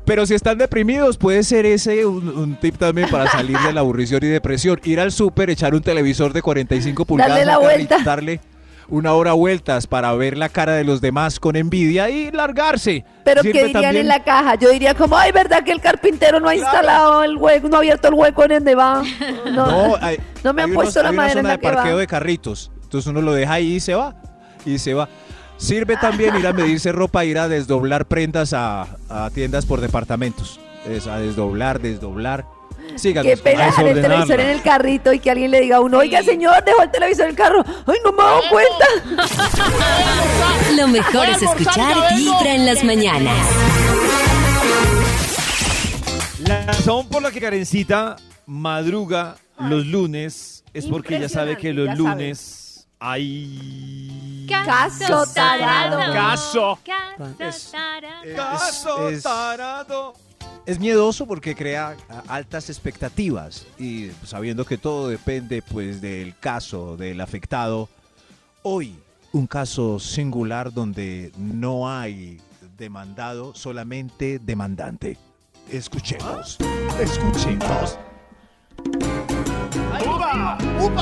[0.05, 3.79] Pero si están deprimidos, puede ser ese un, un tip también para salir de la
[3.81, 4.79] aburrición y depresión.
[4.83, 7.97] Ir al súper, echar un televisor de 45 pulgadas, Darle la vuelta.
[8.03, 8.41] darle
[8.89, 13.05] una hora vueltas para ver la cara de los demás con envidia y largarse.
[13.23, 14.55] Pero Sirve ¿qué dirían también- en la caja?
[14.55, 17.79] Yo diría como, ay, ¿verdad que el carpintero no ha instalado el hueco, no ha
[17.79, 19.03] abierto el hueco en donde va?
[19.51, 21.95] No, No, hay, no me han puesto unos- la madera en la de que parqueo
[21.95, 21.99] va.
[21.99, 22.71] de carritos.
[22.83, 24.15] Entonces uno lo deja ahí y se va.
[24.65, 25.09] Y se va.
[25.57, 30.59] Sirve también ir a medirse ropa, ir a desdoblar prendas a, a tiendas por departamentos.
[30.89, 32.45] Es a desdoblar, desdoblar.
[32.95, 33.29] Síganos.
[33.31, 35.97] Qué pena dejar el televisor en el carrito y que alguien le diga a uno,
[35.99, 37.63] oiga señor, dejó el televisor en el carro.
[37.85, 38.85] Ay, no me he dado cuenta.
[40.77, 43.47] Lo mejor es escuchar Vibra en las mañanas.
[46.47, 48.15] La razón por la que Karencita
[48.45, 54.45] madruga los lunes es porque ella sabe que los ya lunes hay...
[54.49, 56.13] Caso tarado.
[56.13, 56.79] Caso.
[56.85, 58.35] Caso tarado.
[58.35, 60.13] Caso es- tarado.
[60.65, 61.97] Es miedoso porque crea
[62.27, 67.89] altas expectativas y sabiendo que todo depende pues del caso del afectado.
[68.61, 68.95] Hoy
[69.33, 72.39] un caso singular donde no hay
[72.77, 75.17] demandado, solamente demandante.
[75.69, 76.57] Escuchemos,
[76.99, 77.97] escuchemos.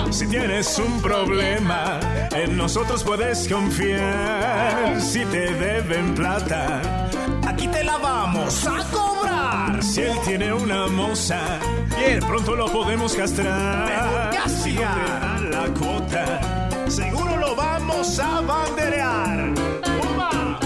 [0.09, 1.99] Si tienes un problema,
[2.31, 4.99] en nosotros puedes confiar.
[5.01, 7.00] Si te deben plata,
[7.51, 9.83] aquí te la vamos a cobrar.
[9.83, 11.59] Si él tiene una moza,
[11.97, 13.87] bien pronto lo podemos castrar.
[14.47, 19.53] Si no te la cuota, seguro lo vamos a banderear.
[20.13, 20.59] ¡Upa!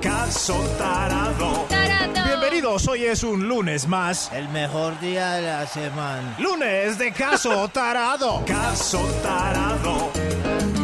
[0.00, 1.66] Caso tarado.
[1.68, 2.24] Tarado.
[2.24, 4.32] Bienvenidos, hoy es un lunes más.
[4.32, 6.36] El mejor día de la semana.
[6.38, 8.42] Lunes de caso tarado.
[8.46, 10.10] Caso tarado.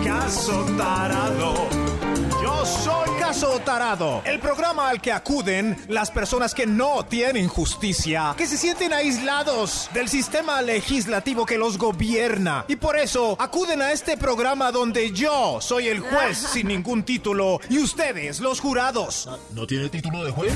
[0.05, 2.06] Caso tarado.
[2.47, 8.37] Yo soy Caso Tarado, el programa al que acuden las personas que no tienen justicia,
[8.39, 12.65] que se sienten aislados del sistema legislativo que los gobierna.
[12.69, 17.59] Y por eso acuden a este programa donde yo soy el juez sin ningún título
[17.69, 19.29] y ustedes los jurados.
[19.53, 20.55] ¿No tiene título de juez?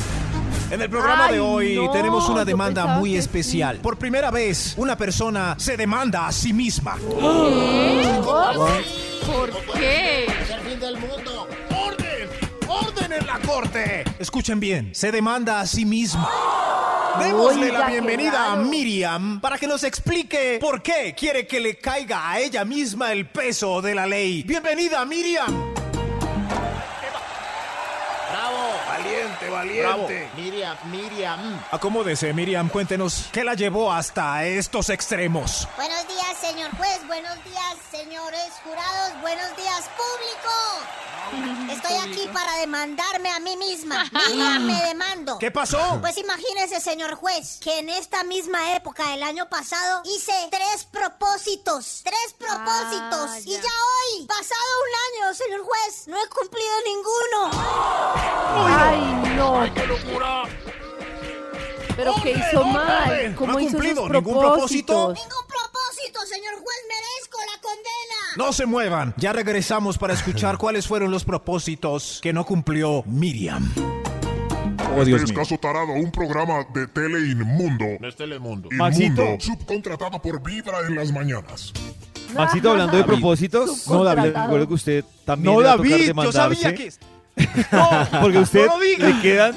[0.71, 3.79] En el programa Ay, de hoy no, tenemos una demanda muy especial.
[3.79, 6.97] Por primera vez, una persona se demanda a sí misma.
[9.27, 10.27] ¿Por qué?
[10.27, 11.49] Es el fin del mundo.
[13.11, 13.13] ¡Orden!
[13.13, 14.05] ¡Orden en la corte!
[14.19, 16.29] Escuchen bien, se demanda a sí misma.
[17.19, 18.57] Démosle Oiga, la bienvenida a.
[18.57, 23.27] Miriam para que nos explique por qué quiere que le caiga a ella misma el
[23.27, 24.45] peso de la ley.
[24.45, 25.75] Bienvenida, Miriam.
[28.31, 28.71] Bravo.
[28.89, 30.09] Valiente, Bravo.
[30.37, 31.61] Miriam, Miriam.
[31.73, 35.67] Acomódese, Miriam, cuéntenos qué la llevó hasta estos extremos.
[35.77, 36.07] Buenos
[36.51, 37.07] señor juez.
[37.07, 39.21] Buenos días, señores jurados.
[39.21, 41.73] Buenos días, público.
[41.73, 44.05] Estoy aquí para demandarme a mí misma.
[44.29, 45.39] Miriam, me demando.
[45.39, 45.99] ¿Qué pasó?
[46.01, 52.01] Pues imagínese, señor juez, que en esta misma época del año pasado hice tres propósitos.
[52.03, 53.31] Tres propósitos.
[53.31, 53.61] Ah, y ya.
[53.61, 57.51] hoy, pasado un año, señor juez, no he cumplido ninguno.
[58.77, 59.01] Ay,
[59.37, 60.61] no.
[61.97, 63.35] Pero ¿qué hizo mal?
[63.37, 65.13] ¿Cómo ¿No ha hizo cumplido sus ningún propósito?
[65.13, 65.50] Ningún
[66.11, 68.47] propósito, señor juez, merezco la condena.
[68.47, 69.15] No se muevan.
[69.17, 73.73] Ya regresamos para escuchar cuáles fueron los propósitos que no cumplió Miriam.
[74.97, 75.39] Oh, Dios este es.
[75.39, 77.85] Caso Tarado, un programa de tele inmundo.
[78.01, 78.69] No es Telemundo.
[78.73, 79.23] Maxito.
[79.23, 81.73] Inmundo, subcontratado por Vibra en las mañanas.
[82.35, 84.33] Maxito, hablando de propósitos, No, David.
[84.35, 86.93] recuerdo que usted también No, le va a tocar David, yo demandarse, sabía que...
[88.21, 89.09] Porque a usted No lo diga.
[89.09, 89.57] le quedan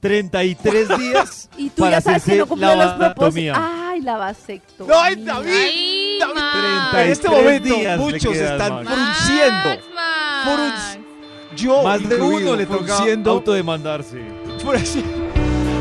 [0.00, 3.58] 33 días Y tú para ya sabes que no cumplió los propósitos.
[3.60, 4.94] Ay, la vasectomía.
[4.94, 5.50] ¡No, ay, David!
[5.52, 6.94] Ay, David, Max.
[6.98, 8.88] en este 33 momento muchos quedan, están Max.
[8.90, 9.68] frunciendo.
[9.94, 10.46] Max,
[10.98, 13.30] Frunci- Yo, Más de uno le toca frunciendo.
[13.32, 14.22] autodemandarse.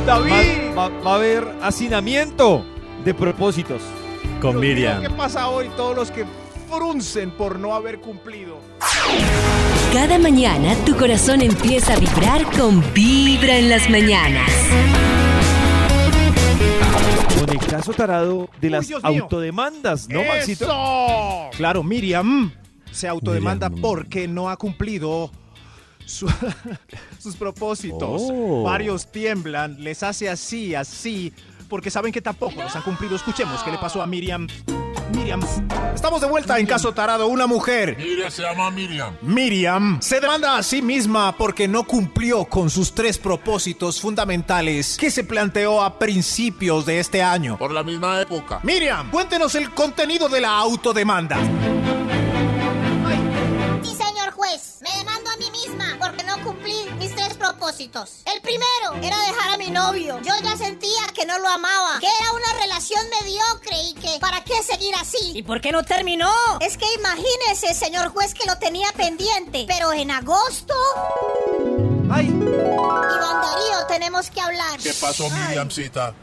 [0.05, 0.75] David.
[0.77, 2.65] Va, va- va a haber hacinamiento
[3.05, 3.82] de propósitos.
[4.41, 5.01] Con Miriam.
[5.01, 5.69] ¿Qué pasa hoy?
[5.77, 6.25] Todos los que
[6.69, 8.58] fruncen por no haber cumplido.
[9.93, 14.49] Cada mañana tu corazón empieza a vibrar con Vibra en las mañanas.
[17.39, 19.23] Con el caso tarado de las Dios mío.
[19.23, 20.65] autodemandas, ¿no, Maxito?
[20.65, 21.49] ¡Eso!
[21.58, 22.52] Claro, Miriam
[22.91, 23.82] se autodemanda Miriam.
[23.82, 25.32] porque no ha cumplido
[26.06, 26.28] su-
[27.19, 28.21] sus propósitos.
[28.32, 28.63] Oh.
[28.63, 31.34] Varios tiemblan, les hace así, así,
[31.67, 33.15] porque saben que tampoco los han cumplido.
[33.15, 34.47] Escuchemos qué le pasó a Miriam.
[35.19, 35.41] Miriam,
[35.93, 37.27] estamos de vuelta en Caso Tarado.
[37.27, 39.17] Una mujer, Mira, se llama Miriam.
[39.21, 45.12] Miriam, se demanda a sí misma porque no cumplió con sus tres propósitos fundamentales que
[45.12, 47.58] se planteó a principios de este año.
[47.58, 48.62] Por la misma época.
[48.63, 51.38] Miriam, cuéntenos el contenido de la autodemanda.
[57.50, 58.22] Propósitos.
[58.32, 60.20] El primero era dejar a mi novio.
[60.22, 64.44] Yo ya sentía que no lo amaba, que era una relación mediocre y que ¿para
[64.44, 65.32] qué seguir así?
[65.34, 66.30] ¿Y por qué no terminó?
[66.60, 70.76] Es que imagínese, señor juez, que lo tenía pendiente, pero en agosto...
[72.12, 72.26] ¡Ay!
[72.28, 74.80] Iván Darío, tenemos que hablar.
[74.80, 76.14] ¿Qué pasó, Miriamcita?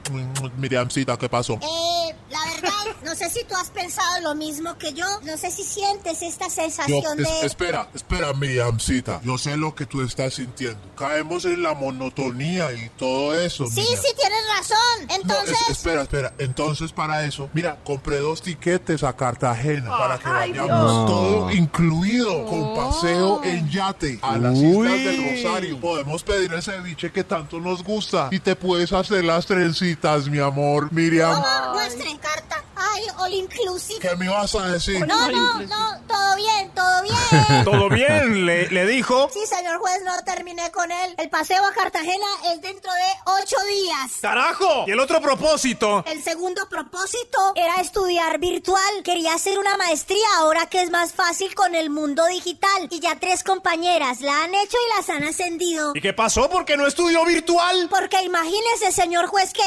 [0.56, 1.54] Miriamcita, ¿qué pasó?
[1.54, 2.05] Eh,
[2.44, 5.06] la verdad, no sé si tú has pensado lo mismo que yo.
[5.22, 7.46] No sé si sientes esta Yo, sensación es- de...
[7.46, 9.20] espera, espera, Miriamcita.
[9.24, 10.78] Yo sé lo que tú estás sintiendo.
[10.96, 13.66] Caemos en la monotonía y todo eso.
[13.66, 14.00] Sí, Miriam.
[14.02, 15.06] sí, tienes razón.
[15.08, 15.58] No, Entonces...
[15.62, 16.32] es- espera, espera.
[16.38, 22.44] Entonces, para eso, mira, compré dos tiquetes a Cartagena para que Ay, vayamos todo incluido
[22.46, 25.42] con paseo en yate a las islas del Uy.
[25.42, 25.80] Rosario.
[25.80, 30.38] Podemos pedir ese ceviche que tanto nos gusta y te puedes hacer las trencitas, mi
[30.38, 31.32] amor, Miriam.
[31.42, 31.74] ¿Cómo?
[31.74, 32.64] Muestre carta.
[32.76, 34.00] Ay, all inclusive.
[34.00, 35.06] ¿Qué me vas a decir?
[35.06, 37.64] No, no, no, todo bien, todo bien.
[37.64, 38.46] ¿Todo bien?
[38.46, 39.30] ¿Le, le dijo?
[39.32, 41.14] Sí, señor juez, no terminé con él.
[41.18, 44.12] El paseo a Cartagena es dentro de ocho días.
[44.20, 44.84] ¡Carajo!
[44.86, 46.04] ¿Y el otro propósito?
[46.06, 49.02] El segundo propósito Era estudiar virtual.
[49.04, 52.88] Quería hacer una maestría ahora que es más fácil con el mundo digital.
[52.90, 55.92] Y ya tres compañeras la han hecho y las han ascendido.
[55.94, 56.48] ¿Y qué pasó?
[56.50, 57.88] ¿Por qué no estudió virtual?
[57.90, 59.62] Porque imagínese, señor juez, que...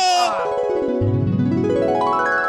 [2.12, 2.48] A ver,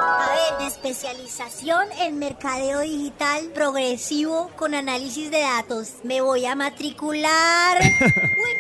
[0.59, 5.95] de especialización en mercadeo digital progresivo con análisis de datos.
[6.03, 7.79] Me voy a matricular.
[8.03, 8.51] Uy,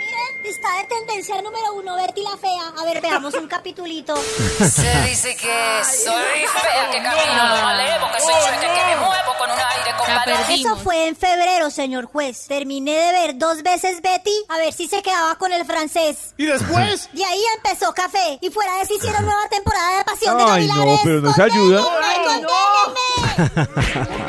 [0.44, 2.72] está de tendencia número uno, Berti la fea.
[2.78, 4.16] A ver, veamos un capitulito.
[4.16, 9.50] Se dice que soy fea, que camino, no que soy chueca, que me muevo con
[9.50, 10.54] un aire con.
[10.54, 12.46] Eso fue en febrero, señor juez.
[12.46, 16.34] Terminé de ver dos veces Betty, a ver si se quedaba con el francés.
[16.36, 17.08] ¿Y después?
[17.12, 18.38] De ahí empezó Café.
[18.40, 20.94] Y fuera de eso hicieron nueva temporada de Pasión de Ay, Gavilanes.
[20.96, 21.84] no, pero no se ayuda.
[22.02, 22.44] ¡Ay,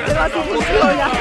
[0.05, 1.11] Pero así funciona.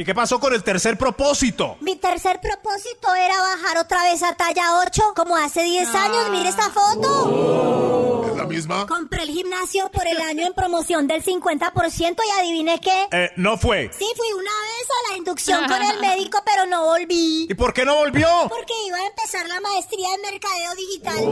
[0.00, 1.76] ¿Y qué pasó con el tercer propósito?
[1.82, 6.30] Mi tercer propósito era bajar otra vez a talla 8, como hace 10 años.
[6.30, 8.24] Mire esta foto.
[8.30, 8.86] ¿Es la misma?
[8.86, 13.08] Compré el gimnasio por el año en promoción del 50% y adivine qué.
[13.12, 13.90] Eh, no fue.
[13.96, 17.46] Sí, fui una vez a la inducción con el médico, pero no volví.
[17.48, 18.28] ¿Y por qué no volvió?
[18.48, 21.24] Porque iba a empezar la maestría en mercadeo digital.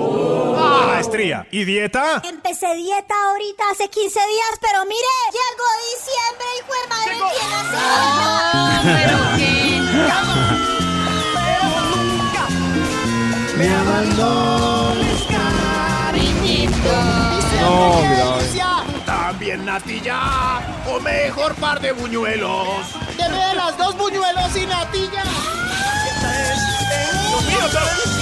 [0.57, 1.47] Ah, maestría.
[1.51, 2.23] ¿Y dieta?
[2.25, 7.59] Empecé dieta ahorita hace 15 días, pero mire, llegó diciembre y fue madre tiene
[8.85, 9.49] pero qué.
[13.59, 13.67] Me
[14.19, 14.98] cariñito.
[17.69, 17.99] No.
[19.05, 20.61] También natilla.
[20.87, 22.69] O mejor par de buñuelos.
[23.17, 25.25] Deme las dos buñuelos y natilla.
[27.29, 28.18] Dios mío, ¿sabes?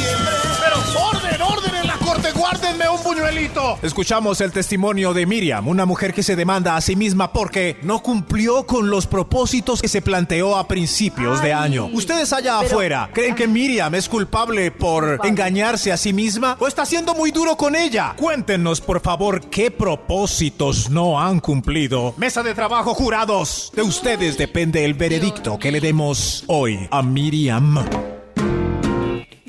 [2.96, 3.78] Un buñuelito.
[3.82, 8.00] Escuchamos el testimonio de Miriam, una mujer que se demanda a sí misma porque no
[8.02, 11.86] cumplió con los propósitos que se planteó a principios de año.
[11.92, 16.66] Ustedes allá pero- afuera, ¿creen que Miriam es culpable por engañarse a sí misma o
[16.66, 18.14] está siendo muy duro con ella?
[18.16, 22.14] Cuéntenos, por favor, qué propósitos no han cumplido.
[22.16, 23.72] Mesa de trabajo, jurados.
[23.74, 28.15] De ustedes depende el veredicto que le demos hoy a Miriam.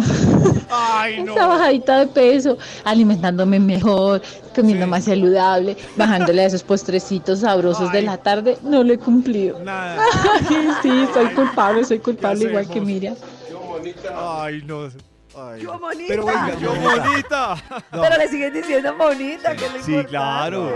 [0.71, 1.35] Ay, no.
[1.35, 4.23] Esa bajadita de peso, alimentándome mejor,
[4.55, 4.91] comiendo Sí.
[4.91, 8.57] más saludable, bajándole a esos postrecitos sabrosos de la tarde.
[8.63, 9.59] No lo he cumplido.
[9.63, 10.03] Nada.
[10.49, 12.81] Ay, sí, soy culpable, soy culpable igual que?
[12.81, 13.15] Miriam.
[14.17, 14.89] Ay, no.
[15.37, 15.79] Ay, Yo no.
[15.81, 16.05] bonita.
[16.09, 17.83] Pero venga, ¡Yo bonita!
[17.93, 18.03] No.
[18.03, 20.09] Pero le siguen diciendo bonita, que es Sí, importante.
[20.09, 20.69] claro.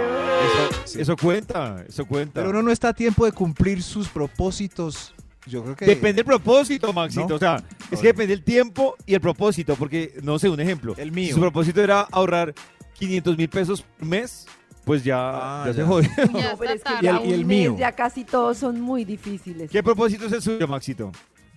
[0.84, 2.40] Eso, eso cuenta, eso cuenta.
[2.40, 5.14] Pero uno no está a tiempo de cumplir sus propósitos.
[5.46, 5.84] Yo creo que.
[5.84, 7.28] Depende del propósito, Maxito.
[7.28, 7.34] ¿No?
[7.36, 9.76] O sea, es que depende el tiempo y el propósito.
[9.76, 10.94] Porque, no sé, un ejemplo.
[10.96, 11.34] El mío.
[11.34, 12.52] Su propósito era ahorrar
[12.98, 14.46] 500 mil pesos por mes,
[14.84, 15.86] pues ya, Ah, ya se ya.
[15.86, 16.10] jodió.
[16.34, 17.26] Ya No, pero es está que ya tarde.
[17.26, 17.76] Y el- y el mío.
[17.78, 19.70] Ya casi todos son muy difíciles.
[19.70, 21.12] ¿Qué propósito es el suyo, Maxito?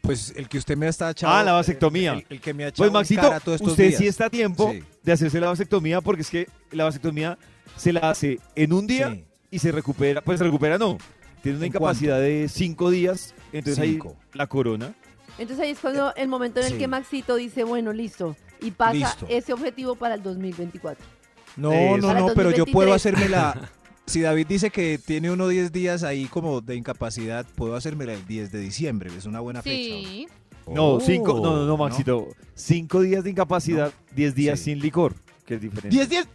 [0.10, 1.36] Pues el que usted me está echando.
[1.36, 2.14] Ah, la vasectomía.
[2.14, 3.98] El, el que me ha echado Pues, Maxito, en cara todos estos usted días.
[4.00, 4.84] sí está a tiempo Sí.
[5.04, 7.38] de hacerse la vasectomía porque es que la vasectomía
[7.76, 9.26] se la hace en un día Sí.
[9.52, 10.22] y se recupera.
[10.22, 10.98] Pues se recupera, no.
[11.44, 13.36] Tiene una ¿En incapacidad de cinco días.
[13.54, 14.16] Entonces Cinco.
[14.20, 14.94] ahí la corona.
[15.38, 16.78] Entonces ahí es cuando el momento en el Sí.
[16.80, 19.26] que Maxito dice, bueno, listo, y pasa Listo.
[19.30, 21.06] ese objetivo para el 2024.
[21.56, 22.74] No, no, no, pero yo 2023.
[22.74, 23.70] puedo hacerme la.
[24.10, 28.26] Si David dice que tiene uno 10 días ahí como de incapacidad, puedo hacérmela el
[28.26, 29.12] 10 de diciembre.
[29.16, 29.76] Es una buena fecha.
[29.78, 30.28] sí.
[30.68, 32.28] No, Oh, cinco, no, no, no, Maxito.
[32.54, 34.66] Cinco días de incapacidad, diez días Sí.
[34.66, 35.90] sin licor, que es diferente.
[35.96, 36.28] 10 días.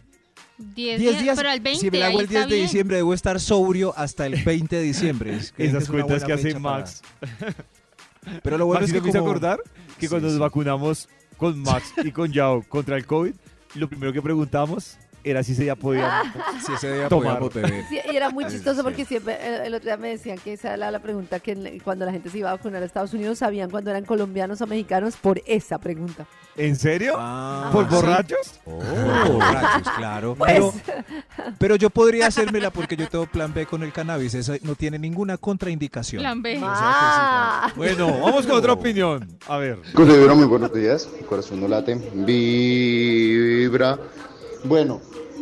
[0.57, 1.37] 10 10 días, días.
[1.37, 2.67] pero al 20 si me la hago el 10 está de bien.
[2.67, 5.35] diciembre, debo estar sobrio hasta el 20 de diciembre.
[5.35, 7.01] Es- Esas es cuentas que hace para- Max.
[8.43, 9.23] Pero lo bueno Maxito es que como...
[9.29, 9.59] acordar
[9.99, 10.33] que Sí, cuando sí.
[10.33, 11.07] nos vacunamos
[11.37, 13.33] con Max y con Yao contra el COVID,
[13.75, 16.21] lo primero que preguntamos era si se ya podía
[16.65, 17.39] Si ese día tomar.
[17.39, 17.85] podíamos beber.
[17.89, 20.73] Sí, y era muy chistoso porque siempre, el, el otro día me decían que esa
[20.75, 23.69] era la pregunta que cuando la gente se iba a vacunar a Estados Unidos sabían
[23.69, 26.25] cuando eran colombianos o mexicanos por esa pregunta.
[26.57, 27.15] ¿En serio?
[27.17, 27.95] Ah, ¿Por sí.
[27.95, 28.59] borrachos?
[28.65, 28.79] Oh,
[29.33, 30.35] borrachos, claro.
[30.35, 30.73] Pues, Pero,
[31.59, 34.35] pero yo podría hacérmela porque yo tengo plan B con el cannabis.
[34.35, 36.21] Eso no tiene ninguna contraindicación.
[36.21, 36.57] Plan B.
[36.63, 39.37] Ah, Bueno, vamos con otra opinión.
[39.47, 39.79] A ver.
[39.95, 41.09] Muy buenos días.
[41.19, 41.95] Mi corazón no late.
[42.13, 43.99] Vibra.
[44.63, 45.01] Bueno,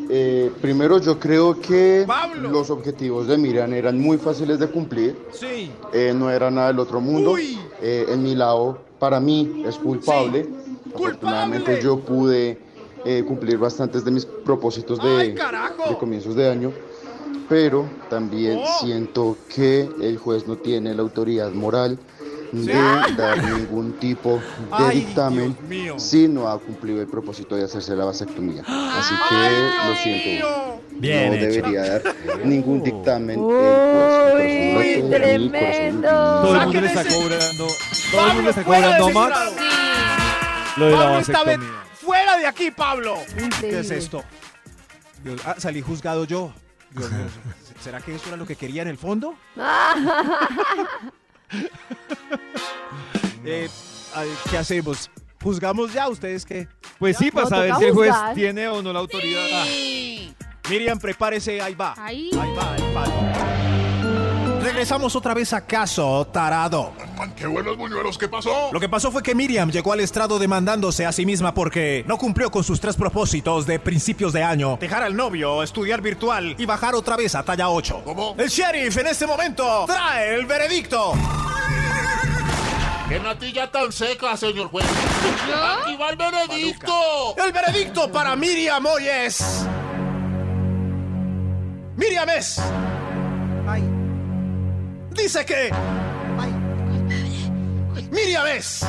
[0.09, 2.49] eh, primero yo creo que Pablo.
[2.49, 5.17] los objetivos de Miriam eran muy fáciles de cumplir.
[5.31, 5.71] Sí.
[5.93, 7.35] Eh, no era nada del otro mundo.
[7.37, 10.47] Eh, en mi lado, para mí, es culpable.
[10.93, 12.59] Afortunadamente yo pude
[13.27, 15.89] cumplir bastantes de mis propósitos de, ¡Ay, carajo!
[15.89, 16.71] de comienzos de año.
[17.49, 18.79] Pero también Oh.
[18.79, 21.99] siento que el juez no tiene la autoridad moral
[22.53, 22.73] de
[23.17, 25.57] dar ningún tipo de Ay, dictamen
[25.97, 28.61] si no ha cumplido el propósito de hacerse la vasectomía.
[28.67, 30.81] Así que lo siento.
[30.91, 31.45] Bien no hecho.
[31.47, 33.39] debería dar ningún dictamen.
[33.39, 36.09] Uy, tremendo.
[36.09, 37.67] Todo el mundo le está cobrando.
[38.11, 39.39] Todo el mundo le está cobrando Max
[40.77, 41.83] lo de la Pablo está ve- vasectomía.
[42.01, 43.15] fuera de aquí, Pablo.
[43.59, 44.23] ¿Qué es esto?
[45.23, 46.51] Dios, ah, salí juzgado yo.
[46.91, 47.25] Dios mío,
[47.79, 49.35] ¿Será que eso era lo que quería en el fondo?
[53.45, 53.69] Eh,
[54.49, 55.09] ¿Qué hacemos?
[55.43, 56.07] ¿Juzgamos ya?
[56.07, 56.67] ¿Ustedes qué?
[56.97, 58.35] Pues sí, para No, saber toca si el juez juzgar.
[58.35, 59.45] tiene o no la autoridad.
[59.51, 59.65] Ah,
[60.69, 61.93] Miriam, prepárese, ahí va.
[61.97, 62.29] Ahí.
[62.39, 63.62] Ahí va, ahí va.
[64.73, 66.93] Regresamos otra vez a caso, tarado.
[67.35, 68.17] ¡Qué buenos buñuelos!
[68.17, 68.71] ¿Qué pasó?
[68.73, 72.17] Lo que pasó fue que Miriam llegó al estrado demandándose a sí misma porque no
[72.17, 74.77] cumplió con sus tres propósitos de principios de año.
[74.81, 78.01] Dejar al novio, estudiar virtual y bajar otra vez a talla 8.
[78.03, 78.33] ¿Cómo?
[78.35, 81.13] El sheriff en este momento trae el veredicto.
[83.07, 84.87] ¡Qué natilla tan seca, señor juez!
[85.47, 85.55] ¿Yo?
[85.55, 87.35] ¡Aquí va el veredicto!
[87.37, 89.67] El veredicto para Miriam hoy es...
[91.95, 92.59] Miriam es...
[95.15, 95.71] Dice que...
[98.11, 98.85] Miriam es...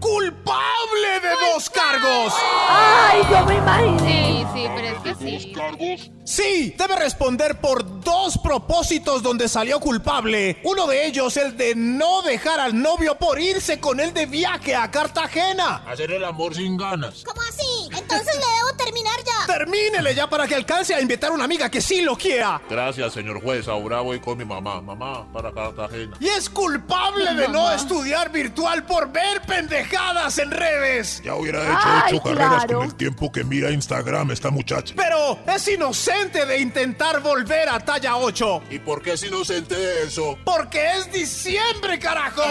[0.00, 2.32] Culpable de dos cargos.
[2.68, 3.98] Ay, yo me imaginé.
[4.06, 5.52] Sí, sí, pero es que sí.
[5.52, 6.10] cargos?
[6.24, 10.60] Sí, debe responder por dos propósitos donde salió culpable.
[10.62, 14.76] Uno de ellos, el de no dejar al novio por irse con él de viaje
[14.76, 15.82] a Cartagena.
[15.86, 17.24] Hacer el amor sin ganas.
[17.24, 17.88] ¿Cómo así?
[17.96, 19.37] Entonces le debo terminar ya.
[19.48, 22.60] Termínele ya para que alcance a invitar a una amiga que sí lo quiera.
[22.68, 23.66] Gracias, señor juez.
[23.66, 24.82] Ahora voy con mi mamá.
[24.82, 26.18] Mamá, para Cartagena.
[26.20, 31.22] Y es culpable de no estudiar virtual por ver pendejadas en redes.
[31.24, 32.78] Ya hubiera hecho Ay, ocho carreras claro.
[32.80, 34.92] con el tiempo que mira Instagram esta muchacha.
[34.94, 38.64] Pero es inocente de intentar volver a talla 8.
[38.70, 40.38] ¿Y por qué es inocente de eso?
[40.44, 42.42] Porque es diciembre, carajo.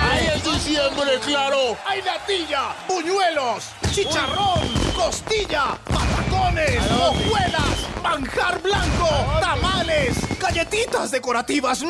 [0.00, 1.76] ¡Ay, es diciembre, claro!
[1.86, 9.08] Hay natilla, buñuelos, chicharrón, costilla, patacones, hojuelas, manjar blanco,
[9.40, 11.82] tamales, galletitas decorativas.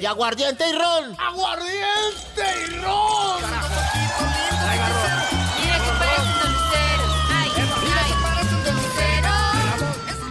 [0.00, 1.16] Y aguardiente y ron.
[1.20, 3.42] ¡Aguardiente y ron!
[5.60, 7.06] Mira que parece un dulcero.
[7.30, 7.62] Ay, ay.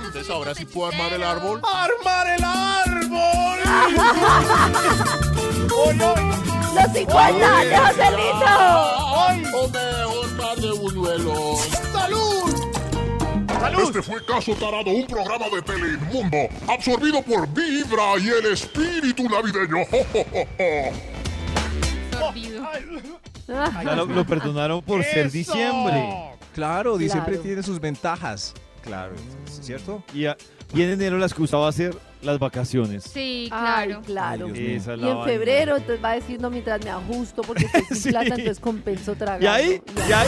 [0.06, 1.62] Entonces ahora sí puedo armar el árbol.
[1.64, 3.60] ¡Armar el árbol!
[5.86, 8.48] ¡Los 50 de Joselito!
[8.48, 9.44] ¡Ay!
[9.54, 11.60] ¡O mejor par de buñuelos!
[11.92, 12.56] ¡Salud!
[13.88, 19.86] Este fue Caso Tarado, un programa de Teleinmundo, absorbido por Vibra y el espíritu navideño.
[22.20, 22.68] Sorbido.
[23.48, 26.34] Ya lo, lo perdonaron por ser diciembre.
[26.54, 27.44] Claro, diciembre Claro.
[27.44, 28.54] tiene sus ventajas.
[28.84, 29.14] Claro,
[29.48, 30.04] ¿es ¿cierto?
[30.14, 30.38] Y, a-
[30.74, 33.04] y en enero las que usaba hacer las vacaciones.
[33.04, 34.02] Sí, Ay, claro.
[34.06, 34.46] claro.
[34.48, 34.78] Ay, Dios mío.
[34.78, 35.32] Esa es Y la en vaina.
[35.32, 38.10] febrero, entonces va diciendo mientras me ajusto porque estoy sin Sí.
[38.10, 39.46] plata, entonces compenso tragando.
[39.46, 39.82] ¿Y ahí?
[39.96, 40.28] ¿Y ahí?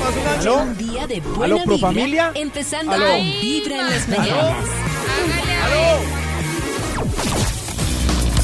[0.00, 0.62] Más un año.
[0.62, 2.32] Un día de buena ¿Aló, vibra, Profamilia?
[2.34, 3.06] empezando ¿Aló?
[3.06, 4.56] con Vibra en las mañanas.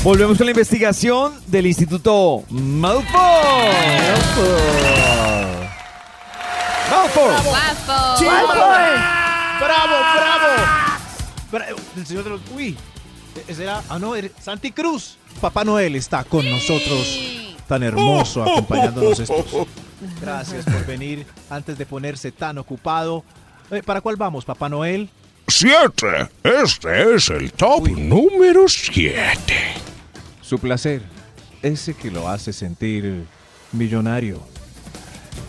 [0.03, 3.05] Volvemos con la investigación del Instituto Malfoy.
[6.91, 7.25] Malfoy.
[7.45, 8.25] Guapo.
[9.61, 10.82] ¡Bravo, bravo!
[11.53, 12.41] Bra- El señor de los...
[12.57, 12.77] Uy,
[13.47, 13.83] ese era...
[13.89, 15.17] Ah, no, Santi Cruz.
[15.41, 17.21] Papá Noel está con nosotros.
[17.69, 19.45] Tan hermoso acompañándonos estos.
[20.21, 23.25] Gracias por venir antes de ponerse tan ocupado.
[23.71, 25.09] Eh, ¿Para cuál vamos, Papá Noel?
[25.47, 26.29] Siete.
[26.43, 29.75] Este es el top número siete.
[30.41, 31.03] Su placer,
[31.63, 33.25] ese que lo hace sentir
[33.73, 34.41] millonario.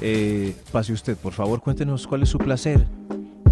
[0.01, 2.86] Eh, pase usted, por favor, cuéntenos cuál es su placer.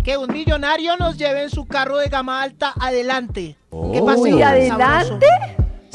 [0.03, 3.55] Que un millonario nos lleve en su carro de gama alta adelante.
[3.69, 3.91] Oh.
[3.91, 4.21] ¿Qué pasó?
[4.21, 5.27] Uy, ¿adelante?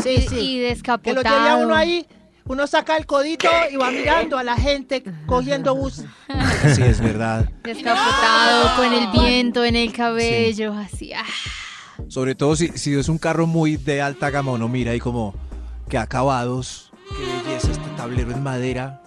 [0.03, 0.39] Sí, sí.
[0.39, 1.37] Y Que lo descapotado.
[1.37, 2.07] lleve a uno ahí,
[2.45, 6.03] uno saca el codito y va mirando a la gente cogiendo bus.
[6.75, 7.49] Sí, es verdad.
[7.63, 11.13] Descapotado, con el viento en el cabello, así.
[11.13, 11.23] ah.
[12.09, 15.35] Sobre todo si, si es un carro muy de alta gama, uno mira ahí como
[15.89, 16.93] que acabados.
[17.09, 19.03] Qué belleza este tablero en madera.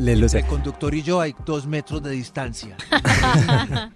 [0.00, 0.38] Le luce.
[0.38, 2.76] El conductor y yo hay dos metros de distancia.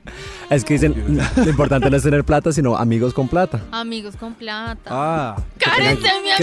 [0.51, 3.63] Es que dicen, lo importante no es tener plata, sino amigos con plata.
[3.73, 4.91] Amigos con plata.
[4.91, 5.37] Ah.
[5.67, 6.37] Mi amiga.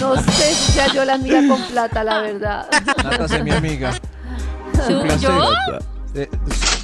[0.00, 2.66] No sé si sea yo la amiga con plata, la verdad.
[3.26, 3.92] Sé mi amiga.
[4.86, 5.20] ¿Tú- placer.
[5.20, 5.52] ¿Yo?
[6.14, 6.30] Eh,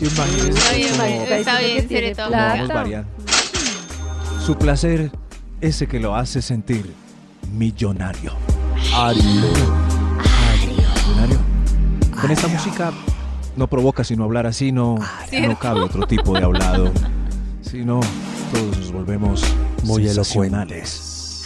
[0.01, 3.05] imagínese Está bien, está bien, tiene plata.
[4.45, 5.13] Su placer,
[5.61, 6.93] ese que lo hace sentir
[7.53, 8.33] millonario.
[8.75, 9.90] Millonario.
[12.21, 12.93] Con esta música
[13.57, 16.93] no provoca sino hablar así, no, no cabe otro tipo de hablado.
[17.63, 18.01] Si no,
[18.53, 19.45] todos nos volvemos
[19.85, 21.45] Muy sensacionales.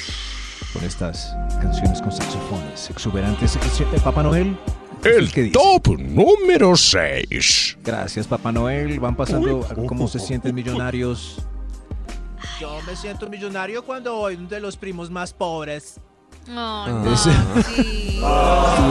[0.73, 3.59] Con estas canciones con saxofones exuberantes.
[4.03, 4.57] Papá Noel.
[5.05, 5.53] El ¿qué dice?
[5.53, 7.79] top número 6.
[7.85, 8.99] Gracias, Papá Noel.
[9.01, 11.43] Van pasando cómo se sienten millonarios.
[12.59, 16.01] Yo me siento millonario cuando voy de los primos más pobres.
[16.47, 16.89] No, Ah.
[16.89, 17.31] no, Ese-
[17.75, 18.21] sí.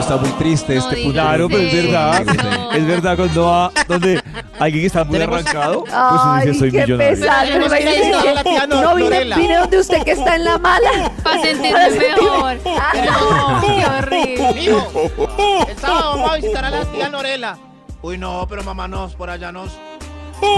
[0.00, 1.12] Está muy triste No este punto.
[1.12, 2.24] Claro, pero es verdad.
[2.24, 2.72] no.
[2.72, 4.22] Es verdad cuando va donde
[4.58, 7.26] alguien está muy arrancado, pues uno Ay, dice soy qué millonario.
[8.34, 11.10] la tía No, Nor- vine, vine donde usted que está en la mala.
[11.22, 12.56] Para sentirme mejor.
[12.64, 14.76] No, qué horrible.
[15.68, 17.58] El sábado vamos a visitar a la tía Norela.
[18.02, 19.70] Uy, no, pero mamá nos, por allá nos.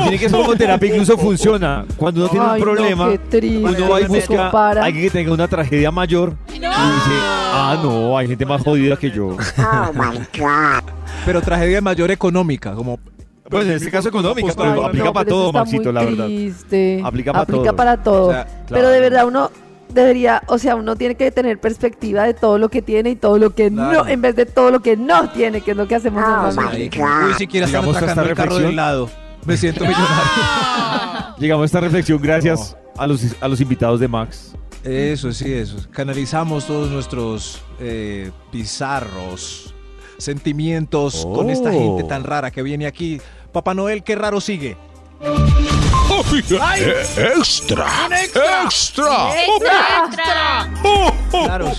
[0.02, 1.84] Tiene que ser como terapia, incluso funciona.
[1.96, 4.36] Cuando uno tiene Ay, un no, problema, qué triste, uno va y no se busca
[4.44, 4.82] compara.
[4.82, 8.96] a alguien que tenga una tragedia mayor y dice, ah, no, hay gente más jodida
[8.96, 9.36] que yo.
[11.24, 12.98] Pero tragedia mayor económica, como
[13.50, 15.82] Pues en este caso económica, Ay, pero no, aplica pero para eso todo, está Maxito,
[15.84, 16.26] muy la verdad.
[16.26, 17.00] triste.
[17.04, 17.76] Aplica para todo.
[17.76, 18.26] para todo.
[18.28, 19.50] O sea, Pero de verdad uno
[19.92, 23.38] debería, o sea, uno tiene que tener perspectiva de todo lo que tiene y todo
[23.38, 24.04] lo que Claro.
[24.04, 27.00] no, en vez de todo lo que no tiene, que es lo que hacemos normalmente.
[27.00, 28.66] Uy, siquiera están Llegamos a esta atracando el carro reflexión.
[28.66, 29.10] del lado.
[29.46, 31.34] Me siento millonario.
[31.38, 34.54] Llegamos a esta reflexión gracias a, los, a los invitados de Max.
[34.84, 35.76] Eso, sí, eso.
[35.90, 39.74] Canalizamos todos nuestros eh, bizarros
[40.18, 41.72] sentimientos con esta Oh.
[41.72, 43.20] gente tan rara que viene aquí.
[43.52, 44.76] Papá Noel, qué raro sigue.
[46.60, 46.82] ¡Ay!
[46.82, 47.86] Eh, ¡Extra!
[48.06, 48.64] ¡Un extra!
[48.64, 49.30] ¡Extra!
[50.06, 50.70] ¡Extra!
[51.30, 51.72] Claro,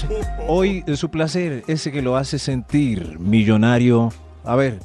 [0.48, 4.12] hoy es su placer, ese que lo hace sentir millonario.
[4.44, 4.80] A ver,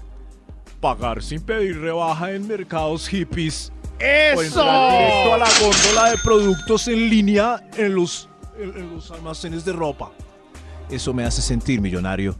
[0.82, 3.70] Pagar sin pedir rebaja en mercados hippies.
[3.94, 4.42] O ¡Eso!
[4.42, 8.28] entrar directo a la góndola de productos en línea en los,
[8.58, 10.10] en- en los almacenes de ropa.
[10.90, 12.36] eso me hace sentir millonario.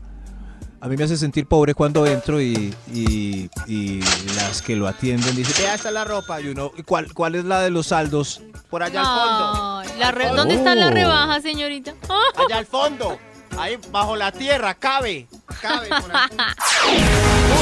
[0.81, 4.01] A mí me hace sentir pobre cuando entro y, y- y
[4.35, 6.41] las que lo atienden dicen, vea, está la ropa.
[6.41, 8.43] Y uno, ¿cuál, ¿cuál es la de los saldos?
[8.69, 9.99] Por allá al fondo.
[10.01, 10.95] La re- ¿Dónde están las Oh.
[10.95, 11.95] rebajas, señorita?
[12.37, 13.17] Allá al fondo.
[13.59, 15.27] Ahí bajo la tierra, cabe.
[15.61, 16.29] Cabe por ahí.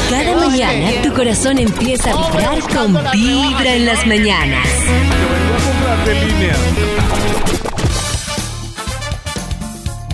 [0.09, 4.67] Cada mañana tu corazón empieza a vibrar con Vibra en las mañanas.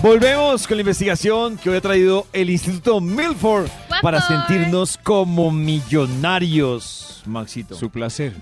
[0.01, 3.67] Volvemos con la investigación que hoy ha traído el Instituto Milford
[4.01, 7.75] para sentirnos como millonarios, Maxito.
[7.75, 8.33] Su placer,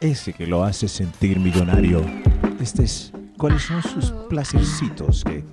[0.00, 2.04] ese que lo hace sentir millonario.
[2.60, 5.44] Este es, ¿cuáles son sus placercitos que,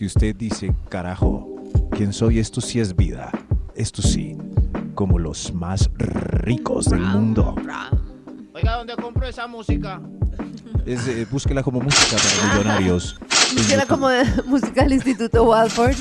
[0.00, 1.46] que usted dice, carajo,
[1.90, 2.38] quién soy?
[2.38, 3.30] Esto sí es vida.
[3.74, 4.34] Esto sí,
[4.94, 7.54] como los más ricos del mundo.
[8.54, 10.00] Oiga, ¿dónde compro esa música?
[10.86, 13.20] Es, eh, búsquela como música para millonarios.
[13.70, 15.94] Era como de música del Instituto Walford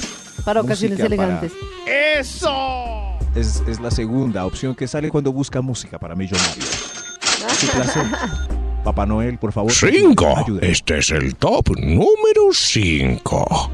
[0.46, 1.52] para ocasiones para- elegantes.
[1.86, 3.18] ¡Eso!
[3.36, 6.94] Es, es la segunda opción que sale cuando busca música para millonarios.
[7.50, 8.59] Su placer.
[8.90, 9.72] Papá Noel, por favor.
[9.72, 10.36] Cinco.
[10.36, 10.72] ayúdeme.
[10.72, 13.72] Este es el top número 5.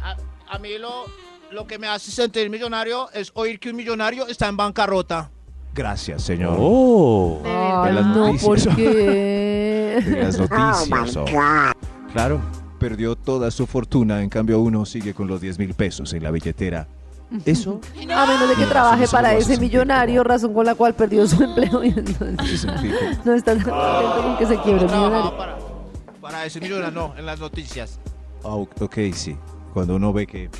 [0.00, 0.16] A,
[0.48, 1.06] a mí lo,
[1.50, 5.28] lo que me hace sentir millonario es oír que un millonario está en bancarrota.
[5.74, 6.56] Gracias, señor.
[6.56, 7.40] Oh.
[7.84, 8.64] De las no, noticias.
[8.66, 8.84] ¿por qué?
[10.06, 11.16] De las noticias.
[11.16, 11.24] oh.
[12.12, 12.40] Claro,
[12.78, 16.30] perdió toda su fortuna, en cambio uno sigue con los 10 mil pesos en la
[16.30, 16.86] billetera.
[17.44, 17.80] Eso
[18.14, 21.82] A menos de que trabaje para ese millonario, razón con la cual perdió su empleo
[21.84, 22.66] y entonces
[23.24, 25.36] no está tan contento con que se quiebre el millonario.
[25.36, 25.58] Para,
[26.20, 27.98] para ese millonario, no, en las noticias.
[28.44, 29.36] Ah, ok, sí.
[29.72, 30.50] Cuando uno ve que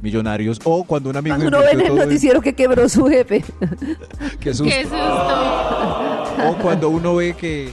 [0.00, 3.44] millonarios o cuando un amigo Cuando uno ve en el noticiero que quebró su jefe.
[4.40, 4.64] Qué susto.
[4.64, 6.48] ¡Qué susto!
[6.48, 7.70] O cuando uno ve que,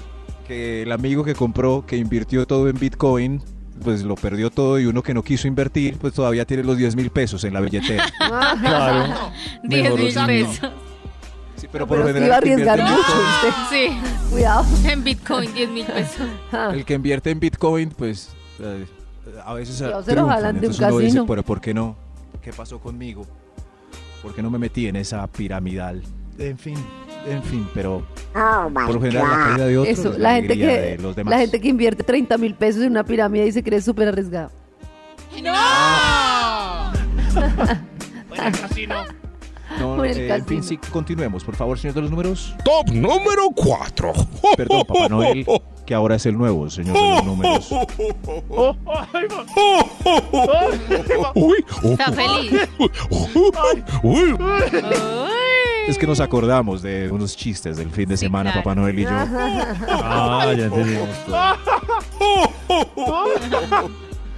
[0.47, 3.41] que el amigo que compró, que invirtió todo en Bitcoin,
[3.83, 6.95] pues lo perdió todo y uno que no quiso invertir, pues todavía tiene los 10
[6.95, 8.05] mil pesos en la billetera.
[8.19, 9.13] Claro.
[9.63, 10.13] 10 Mejor mil
[10.47, 10.71] pesos.
[11.57, 13.87] Sí, pero por lo general iba a el que invierte arriesgar en mucho Bitcoin- usted.
[14.25, 14.29] Sí.
[14.31, 14.65] Cuidado.
[14.91, 16.27] En Bitcoin, 10 mil pesos.
[16.73, 18.85] El que invierte en Bitcoin, pues eh,
[19.45, 21.25] a veces Cuidado, se lo jalan de un dice, casino.
[21.25, 21.95] pero ¿por qué no?
[22.41, 23.25] ¿Qué pasó conmigo?
[24.21, 26.01] ¿Por qué no me metí en esa piramidal?
[26.37, 26.75] En fin,
[27.27, 28.03] en fin, pero
[28.33, 31.15] por lo general la caída de otros Eso, es la gente alegría que de los
[31.15, 31.31] demás.
[31.31, 34.51] la gente que invierte 30 mil pesos en una pirámide y se cree súper arriesgado.
[35.43, 36.93] ¡No!
[38.31, 38.95] El casino.
[39.79, 42.55] No, el eh, en fin, sí, continuemos, por favor, señor de los números.
[42.63, 44.13] Top número 4.
[44.55, 45.45] Perdón, Papá Noel,
[45.85, 47.71] que ahora es el nuevo señor de los números.
[51.33, 52.69] Uy, Está feliz.
[54.03, 54.35] uy.
[55.87, 58.63] Es que nos acordamos de unos chistes del fin de semana, claro.
[58.63, 59.09] Papá Noel y yo.
[59.11, 61.35] Ah, ya entendimos todo.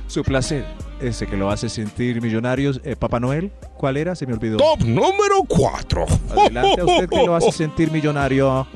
[0.08, 0.66] Su placer,
[1.02, 2.82] ese que lo hace sentir millonarios.
[2.84, 4.16] Eh, Papá Noel, ¿cuál era?
[4.16, 4.58] Se me olvidó.
[4.58, 6.06] Top número 4.
[6.32, 8.68] Adelante a usted que lo hace sentir millonario.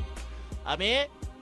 [0.64, 0.92] A mí,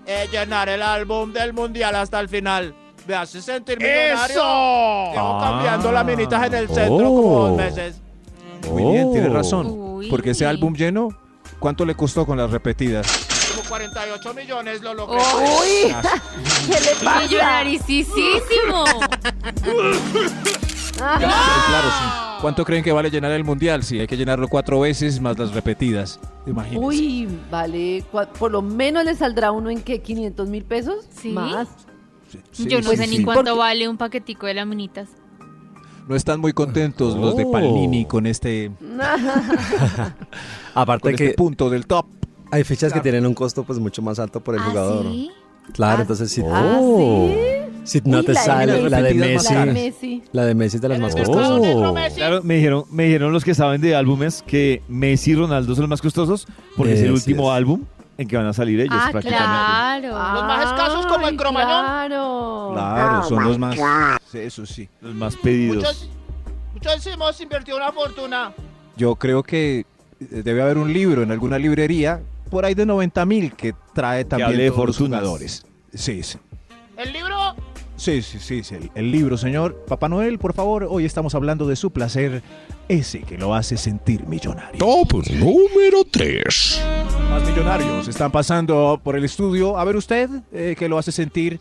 [0.07, 2.75] eh, llenar el álbum del mundial hasta el final.
[3.07, 4.37] Me hace sentir millonario.
[4.37, 5.13] ¡Eso!
[5.13, 5.51] Llevo Ah.
[5.53, 7.49] cambiando las minitas en el centro como Oh.
[7.49, 8.01] dos meses.
[8.69, 9.33] Muy bien, tiene Oh.
[9.35, 9.67] razón.
[9.69, 10.09] Uy.
[10.09, 11.09] Porque ese álbum lleno,
[11.59, 13.07] ¿cuánto le costó con las repetidas?
[13.55, 15.19] Como 48 millones lo logré.
[15.19, 15.95] Uy,
[16.67, 17.21] ¿qué le pasa?
[17.23, 18.85] Millonaricísimo.
[21.01, 21.19] Ah,
[21.69, 22.41] Claro, sí.
[22.43, 23.83] ¿Cuánto creen que vale llenar el mundial?
[23.83, 26.19] Sí, hay que llenarlo cuatro veces más las repetidas.
[26.47, 26.87] Imagínense.
[26.87, 28.03] Uy, vale,
[28.39, 31.31] por lo menos le saldrá uno en qué, 500 mil pesos ¿Sí?
[31.31, 31.69] más.
[32.53, 33.19] Sí, Yo no sí, sé sí.
[33.19, 35.09] ni cuánto Porque- vale un paquetico de laminitas.
[36.09, 37.53] No están muy contentos los de Oh.
[37.53, 38.71] Palini con este,
[40.75, 42.07] Aparte con este que punto del top.
[42.51, 45.03] hay fichas que tienen un costo pues mucho más alto por el ¿Ah, jugador.
[45.05, 45.31] sí?
[45.73, 47.29] Claro, Ah, entonces si, Ah, Oh.
[47.85, 48.01] ¿sí?
[48.01, 48.89] si no Uy, te la de sale Messi.
[48.91, 49.73] la de Messi, La de.
[49.73, 50.23] Messi.
[50.33, 51.93] la de Messi es de las más el costosas.
[51.95, 52.17] Messi.
[52.17, 55.83] Claro, me dijeron, me dijeron los que saben de álbumes que Messi y Ronaldo son
[55.83, 56.47] los más costosos
[56.77, 57.57] porque es el Así último es.
[57.57, 57.83] álbum
[58.19, 60.09] en que van a salir ellos Ah, prácticamente.
[60.09, 60.09] claro.
[60.35, 61.85] Los más escasos como el Cromañón.
[61.87, 62.71] Claro.
[62.75, 63.77] Claro, son los más.
[64.31, 64.89] Sí, Eso sí.
[65.01, 65.77] Los más pedidos.
[65.77, 66.09] Muchos,
[66.75, 68.53] muchos hemos invertido una fortuna.
[68.97, 69.85] Yo creo que eh,
[70.21, 72.21] debe haber un libro en alguna librería
[72.51, 75.67] por ahí de 90 mil que trae también de todos los jugadores.
[75.95, 76.39] Sí, sí.
[76.97, 77.55] El libro,
[77.97, 79.85] Sí, sí, sí, sí, El, el libro, señor.
[79.87, 82.43] Papá Noel, por favor, hoy estamos hablando de su placer.
[82.89, 84.79] ese que lo hace sentir millonario.
[84.79, 86.83] Top número 3.
[87.29, 89.77] Más millonarios están pasando por el estudio.
[89.79, 91.61] A ver usted, eh, ¿qué lo hace sentir?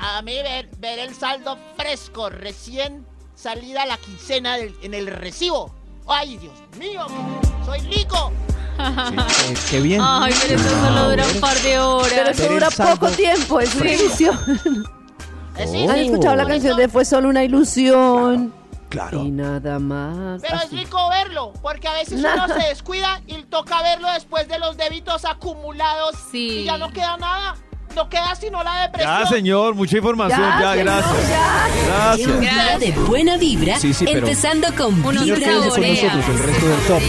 [0.00, 5.74] A mí ver, ver el saldo fresco, recién salida la quincena del- en el recibo.
[6.06, 7.06] ¡Ay, Dios mío!
[7.64, 8.32] ¡Soy rico!
[8.80, 10.00] Eh, qué bien.
[10.02, 12.12] Ay, pero eso solo dura un par de horas.
[12.14, 14.38] Pero eso dura poco tiempo, es una ilusión.
[15.56, 18.54] Eh, sí, ¿Han escuchado la canción de Fue solo una ilusión?
[18.88, 19.22] Claro.
[19.24, 20.40] Y nada más.
[20.40, 22.28] Pero es rico verlo, porque a veces No.
[22.32, 26.60] uno se descuida y toca verlo después de los débitos acumulados Sí.
[26.60, 27.56] y ya no queda nada.
[27.98, 29.18] No queda sino la depresión.
[29.22, 30.40] Ya, señor, mucha información.
[30.40, 31.28] Ya, Ya, señor, gracias.
[31.28, 31.68] ya.
[31.86, 32.28] Gracias.
[32.28, 35.70] Un día de buena vibra, Sí, sí, pero- empezando con Uno Vibra se Quédense con
[35.74, 36.14] saborea.
[36.14, 37.02] nosotros el resto del top.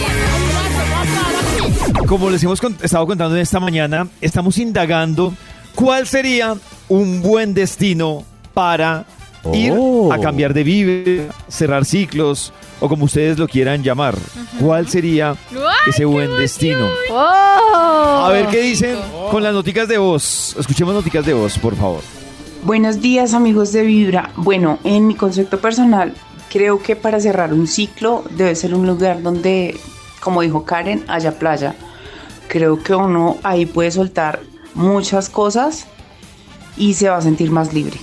[2.08, 5.32] Como les hemos estado contando en esta mañana, estamos indagando
[5.76, 6.56] cuál sería
[6.88, 9.04] un buen destino para
[9.52, 10.12] ir Oh.
[10.12, 14.14] a cambiar de vida, cerrar ciclos o como ustedes lo quieran llamar.
[14.60, 15.56] ¿Cuál sería ¡Ay,
[15.90, 16.86] ese buen destino?
[17.10, 18.22] ¡Oh!
[18.24, 18.96] A ver qué dicen
[19.30, 20.54] con las noticas de voz.
[20.58, 22.00] Escuchemos noticas de voz, por favor.
[22.64, 24.30] Buenos días amigos de Vibra.
[24.36, 26.12] Bueno, en mi concepto personal,
[26.50, 29.78] creo que para cerrar un ciclo debe ser un lugar donde,
[30.20, 31.74] como dijo Karen, haya playa.
[32.48, 34.40] Creo que uno ahí puede soltar
[34.74, 35.86] muchas cosas
[36.76, 37.98] y se va a sentir más libre.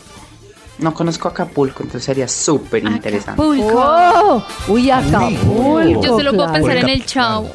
[0.79, 3.31] No conozco Acapulco, entonces sería súper interesante.
[3.41, 3.73] Acapulco.
[3.83, 4.43] ¡Oh!
[4.67, 5.81] ¡Uy, Acapulco!
[6.03, 6.53] Yo solo puedo claro.
[6.53, 7.51] pensar en el chavo.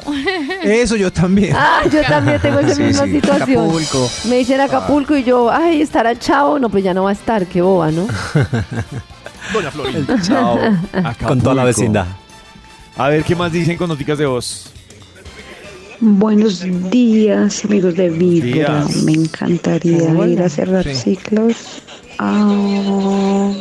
[0.61, 1.55] Eso yo también.
[1.57, 3.63] Ah, yo también tengo esa Sí, misma sí, situación.
[3.63, 4.09] Acapulco.
[4.27, 6.59] Me dicen Acapulco y yo, ay, estará chavo.
[6.59, 8.07] No, pues ya no va a estar, qué boba, ¿no?
[9.53, 10.21] Doña Florinda.
[10.21, 10.57] Chao.
[11.25, 11.65] Con toda la Acapulco.
[11.65, 12.07] vecindad.
[12.97, 14.69] A ver qué más dicen con noticas de voz.
[15.99, 16.61] Buenos
[16.91, 18.83] días, amigos de Vibra.
[18.83, 19.03] días.
[19.03, 20.93] Me encantaría ir a cerrar Sí.
[20.95, 21.55] ciclos
[22.23, 23.51] a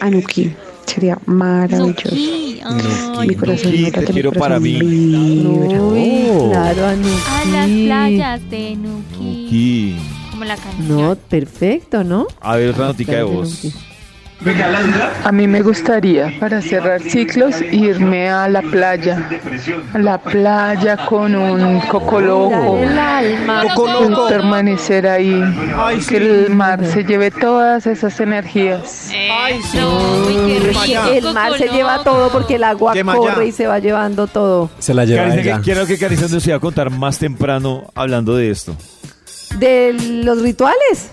[0.00, 0.52] Anuki.
[0.86, 1.86] Sería maravilloso.
[1.86, 4.80] Nuki, ay, Mi corazón Nuki, te quiero para mí.
[4.82, 6.50] Uy, Oh.
[6.50, 7.10] claro, Anuki.
[7.28, 9.46] A las playas de Nuki.
[9.46, 9.96] Aquí.
[10.30, 10.88] Como la canción.
[10.88, 12.26] No, perfecto, ¿no?
[12.40, 13.62] A ver, otra notica de voz.
[15.24, 19.28] A mí me gustaría, para cerrar ciclos, irme a la playa.
[19.92, 22.78] A la playa con un coco loco.
[23.74, 24.28] Loco.
[24.28, 25.42] Permanecer ahí.
[25.76, 29.10] Ay, Que el mar se lleve todas esas energías.
[31.10, 34.70] El mar se lleva todo porque el agua corre y se va llevando todo.
[34.78, 35.60] Se la lleva ella.
[35.62, 38.76] quiero que Carissa nos iba a contar más temprano hablando de esto.
[39.58, 41.10] ¿De los rituales?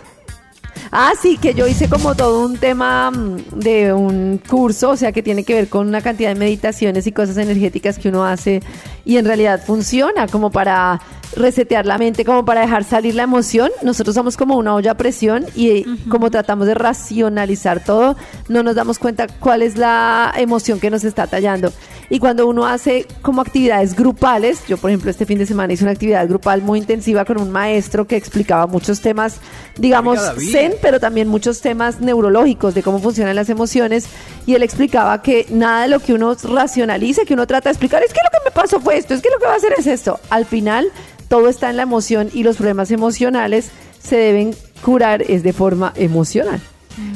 [0.92, 5.12] Ah, sí, que yo hice como todo un tema mm, de un curso, o sea,
[5.12, 8.62] que tiene que ver con una cantidad de meditaciones y cosas energéticas que uno hace
[9.04, 11.02] y en realidad funciona como para
[11.36, 13.72] resetear la mente, como para dejar salir la emoción.
[13.82, 18.16] Nosotros somos como una olla a presión y como tratamos de racionalizar todo,
[18.48, 21.72] no nos damos cuenta cuál es la emoción que nos está tallando.
[22.10, 25.84] Y cuando uno hace como actividades grupales, yo por ejemplo este fin de semana hice
[25.84, 29.38] una actividad grupal muy intensiva con un maestro que explicaba muchos temas,
[29.78, 30.20] digamos,
[30.52, 34.06] zen, pero también muchos temas neurológicos de cómo funcionan las emociones.
[34.46, 38.04] Y él explicaba que nada de lo que uno racionalice, que uno trata de explicar,
[38.04, 39.74] es que lo que me pasó fue esto, es que lo que va a hacer
[39.78, 40.20] es esto.
[40.30, 40.92] Al final,
[41.28, 43.72] todo está en la emoción y los problemas emocionales
[44.02, 46.62] se deben curar es de forma emocional.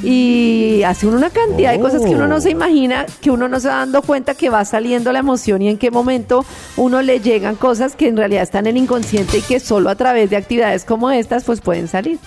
[0.04, 3.60] Y hace uno una cantidad de cosas que uno no se imagina, que uno no
[3.60, 6.46] se va dando cuenta que va saliendo la emoción y en qué momento
[6.76, 9.96] uno le llegan cosas que en realidad están en el inconsciente y que solo a
[9.96, 12.20] través de actividades como estas pues pueden salir.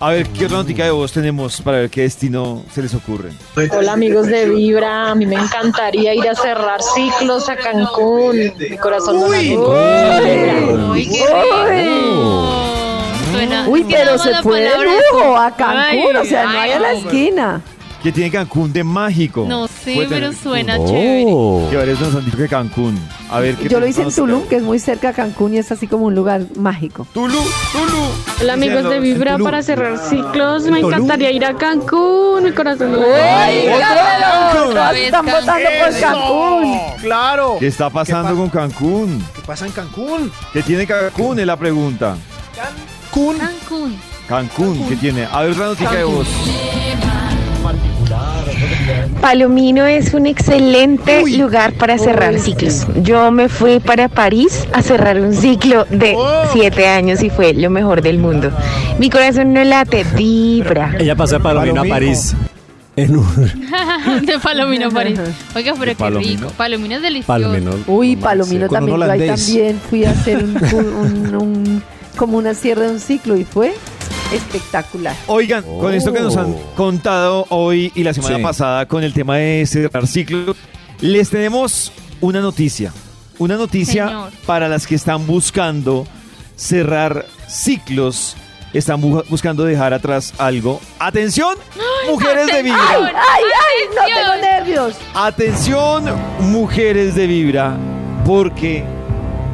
[0.00, 3.30] A ver, ¿qué otra notica de voz tenemos para ver qué destino se les ocurre?
[3.76, 8.52] Hola amigos de Vibra, a mí me encantaría ir a cerrar ciclos a Cancún.
[8.58, 9.26] Mi corazón no.
[9.26, 12.64] Uy, qué rico.
[13.32, 16.44] Suena- Uy, que pero se la fue de palabra lujo a Ay, Cancún, o sea,
[16.44, 17.60] no hay a la esquina.
[18.08, 19.44] ¿Qué tiene Cancún de mágico?
[19.46, 20.86] No sé, Puede pero tener- suena Oh.
[20.88, 21.70] chévere.
[21.70, 22.98] Que varios nos han dicho que Cancún.
[23.28, 25.58] A ver, ¿qué Yo lo hice en Tulum, que es muy cerca a Cancún y
[25.58, 27.06] es así como un lugar mágico.
[27.12, 28.08] Tulum, Tulum.
[28.40, 30.88] Hola amigos de Vibra, para cerrar ciclos me Tolú.
[30.94, 32.44] encantaría ir a Cancún.
[32.44, 32.92] Mi corazón.
[32.94, 33.50] Todas
[34.96, 36.78] están votando por Cancún.
[37.02, 37.56] ¡Claro!
[37.60, 39.22] ¿Qué está pasando con Cancún?
[39.36, 40.32] ¿Qué pasa en Cancún?
[40.54, 41.40] ¿Qué tiene Cancún?
[41.40, 42.16] Es la pregunta.
[42.56, 43.36] Cancún.
[43.36, 43.98] Cancún.
[44.26, 45.26] Cancún, ¿qué tiene?
[45.30, 46.26] A ver, otra notica de voz.
[49.20, 52.86] Palomino es un excelente lugar para cerrar ciclos.
[53.02, 56.16] Yo me fui para París a cerrar un ciclo de
[56.52, 58.50] siete años y fue lo mejor del mundo.
[58.98, 60.94] Mi corazón no late, vibra.
[60.98, 61.84] Ella pasó de Palomino a.
[61.84, 62.34] París.
[62.96, 63.26] En un
[64.26, 65.20] de Palomino París.
[65.54, 66.48] Oiga, pero qué rico.
[66.56, 67.26] Palomino es delicioso.
[67.28, 67.70] Palomino.
[67.86, 68.98] Uy, Palomino también.
[68.98, 71.82] Yo ahí también fui a hacer un, un- un-
[72.16, 73.72] como una cierre de un ciclo y fue
[74.32, 75.14] espectacular.
[75.26, 78.42] Oigan, con esto que nos han contado hoy y la semana Sí.
[78.42, 80.56] pasada con el tema de cerrar ciclos,
[81.00, 82.92] Les tenemos una noticia.
[83.38, 84.32] Una noticia Señor.
[84.46, 86.06] para las que están buscando
[86.56, 88.36] cerrar ciclos,
[88.72, 90.80] están bu- buscando dejar atrás algo.
[90.98, 91.54] Atención,
[92.10, 92.80] mujeres de ¡Ay, vibra.
[92.90, 93.94] ay, ay!
[93.94, 94.94] No tengo nervios.
[95.14, 96.04] Atención,
[96.40, 97.76] mujeres de vibra,
[98.26, 98.82] porque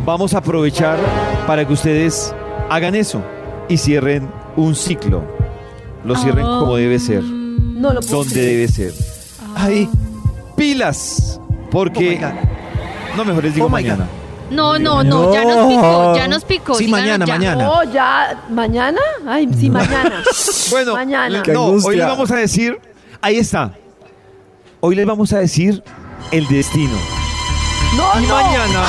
[0.07, 0.99] vamos a aprovechar
[1.47, 2.35] para que ustedes
[2.71, 3.23] hagan eso
[3.69, 5.23] y cierren un ciclo.
[6.05, 6.61] Lo cierren Oh.
[6.61, 8.51] como debe ser, No lo puedo donde creer.
[8.51, 8.93] debe ser.
[9.57, 9.89] Ahí,
[10.57, 11.41] pilas,
[11.71, 12.21] porque
[13.17, 14.07] no mejor les digo Oh mañana.
[14.51, 16.75] No, no, no, ya nos picó, ya nos picó.
[16.75, 17.35] Sí, mañana, ya.
[17.35, 17.71] mañana.
[17.71, 18.45] Oh, ya.
[18.51, 19.01] ¿Mañana?
[19.27, 20.23] Ay, sí, mañana.
[20.71, 21.43] Bueno, mañana.
[21.53, 22.79] no, hoy les vamos a decir,
[23.21, 23.73] ahí está.
[24.81, 25.83] Hoy les vamos a decir
[26.31, 26.93] el destino.
[27.97, 28.35] No, y no.
[28.35, 28.85] mañana,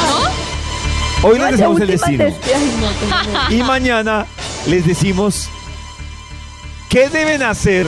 [1.21, 1.27] ¿No?
[1.29, 2.23] hoy No, les de decimos el destino.
[2.25, 2.33] Ay,
[3.49, 3.55] no.
[3.55, 4.25] Y mañana
[4.67, 5.49] les decimos
[6.95, 7.85] qué deben hacer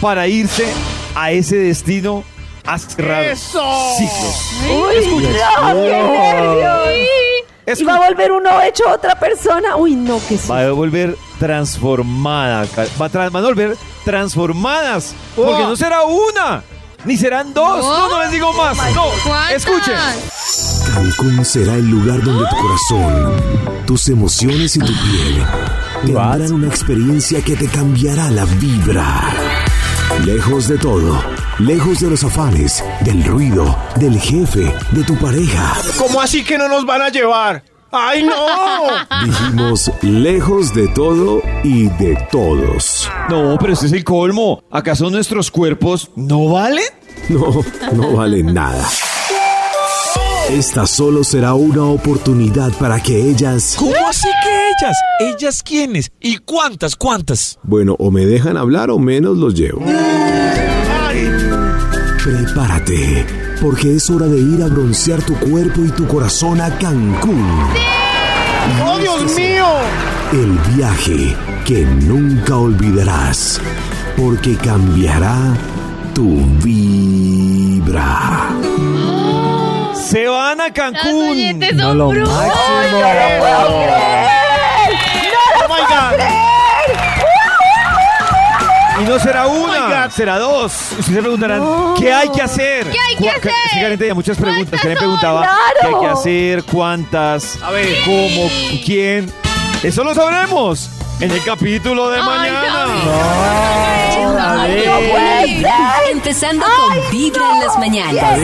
[0.00, 0.66] para irse
[1.14, 2.24] a ese destino
[2.66, 3.62] a cerrar ¡Eso!
[3.96, 4.50] ciclos.
[4.68, 5.32] Uy, Escuchen.
[5.62, 6.02] no, qué
[7.64, 7.78] nervios.
[7.80, 9.76] Y va a volver uno hecho otra persona.
[9.76, 10.48] Uy, no, que sí.
[10.48, 12.66] Va a volver transformada.
[13.00, 15.14] Va a, tra- van a volver transformadas.
[15.36, 16.64] Porque no será una,
[17.04, 17.84] ni serán dos.
[17.84, 18.76] No, no les digo más.
[18.96, 19.04] No,
[19.54, 19.94] escuchen.
[20.92, 23.32] Cancún será el lugar donde tu corazón,
[23.86, 25.46] tus emociones y tu piel
[26.06, 29.22] tendrán una experiencia que te cambiará la vibra.
[30.24, 31.22] Lejos de todo,
[31.58, 35.76] lejos de los afanes, del ruido, del jefe, de tu pareja.
[35.98, 37.64] ¿Cómo así que no nos van a llevar?
[37.90, 38.34] ¡Ay, no!
[39.24, 43.10] Dijimos lejos de todo y de todos.
[43.30, 44.62] No, pero este es el colmo.
[44.70, 46.84] ¿Acaso nuestros cuerpos no valen?
[47.28, 48.86] No, no vale nada.
[50.50, 53.76] Esta solo será una oportunidad para que ellas...
[53.78, 54.28] ¿Cómo así
[54.80, 54.96] ellas?
[55.20, 56.10] ¿Ellas quiénes?
[56.20, 57.58] ¿Y cuántas, cuántas?
[57.62, 59.84] Bueno, o me dejan hablar o menos los llevo.
[62.22, 63.26] Prepárate,
[63.60, 67.68] porque es hora de ir a broncear tu cuerpo y tu corazón a Cancún.
[68.84, 69.66] ¡Oh, Dios mío!
[70.32, 73.60] El viaje que nunca olvidarás,
[74.16, 75.36] porque cambiará
[76.14, 78.48] tu vibra.
[79.94, 81.30] Se van a Cancún.
[81.30, 82.34] oyentes No son lo brujos.
[82.34, 83.00] máximo.
[83.00, 84.24] ¡No lo puedo creer!
[85.24, 86.20] ¡No lo Oh my God.
[89.00, 90.72] Y no será Oh una, será dos.
[90.92, 92.86] Ustedes se preguntarán, ¿qué hay que hacer?
[92.90, 93.52] ¿Qué hay que Cu- hacer?
[93.72, 94.80] Sí, Karen tenía muchas preguntas.
[94.80, 95.58] Karen preguntaba, Claro.
[95.80, 96.64] ¿qué hay que hacer?
[96.64, 97.58] ¿Cuántas?
[97.62, 97.88] A ver.
[98.04, 98.48] ¿Cómo?
[98.84, 99.32] ¿Quién?
[99.82, 100.88] Eso lo sabremos
[101.20, 102.86] en el capítulo de Ay, mañana.
[104.62, 105.66] Ay, no ser.
[106.12, 108.38] Empezando con Vibra en las mañanas.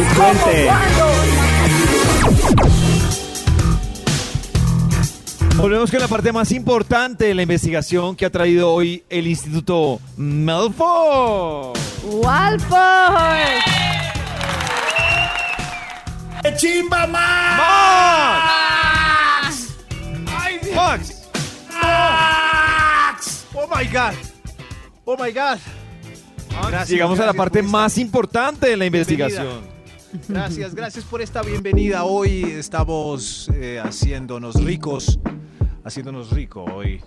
[5.61, 10.01] Volvemos con la parte más importante de la investigación que ha traído hoy el Instituto
[10.17, 11.75] Malfoy.
[12.03, 12.71] ¡Walford!
[16.57, 17.07] ¡Chimba!
[17.07, 17.29] ¡Max!
[20.35, 20.75] ¡Ay, Dios!
[20.75, 21.29] ¡Max!
[21.71, 23.47] ¡Max!
[23.53, 24.15] ¡Oh, my God!
[25.05, 25.59] ¡Oh, my God!
[26.69, 29.80] Gracias, Llegamos a la parte más importante de la investigación.
[30.29, 32.05] Gracias, gracias por esta bienvenida.
[32.05, 35.19] Hoy estamos eh, haciéndonos ricos.
[35.85, 37.01] Haciéndonos rico hoy.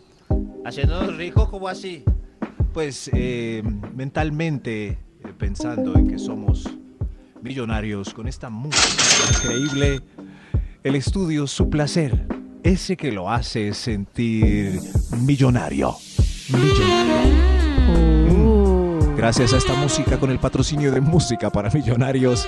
[0.66, 2.04] Haciéndonos ricos, como así?
[2.74, 3.62] Pues eh,
[3.93, 4.97] mentalmente eh,
[5.38, 6.70] pensando en que somos
[7.41, 9.04] millonarios con esta música
[9.38, 10.01] increíble.
[10.84, 12.26] El estudio Su Placer,
[12.64, 14.80] ese que lo hace sentir
[15.22, 15.95] millonario.
[16.49, 17.53] Millonario.
[19.24, 22.46] Gracias a esta música con el patrocinio de Música para Millonarios.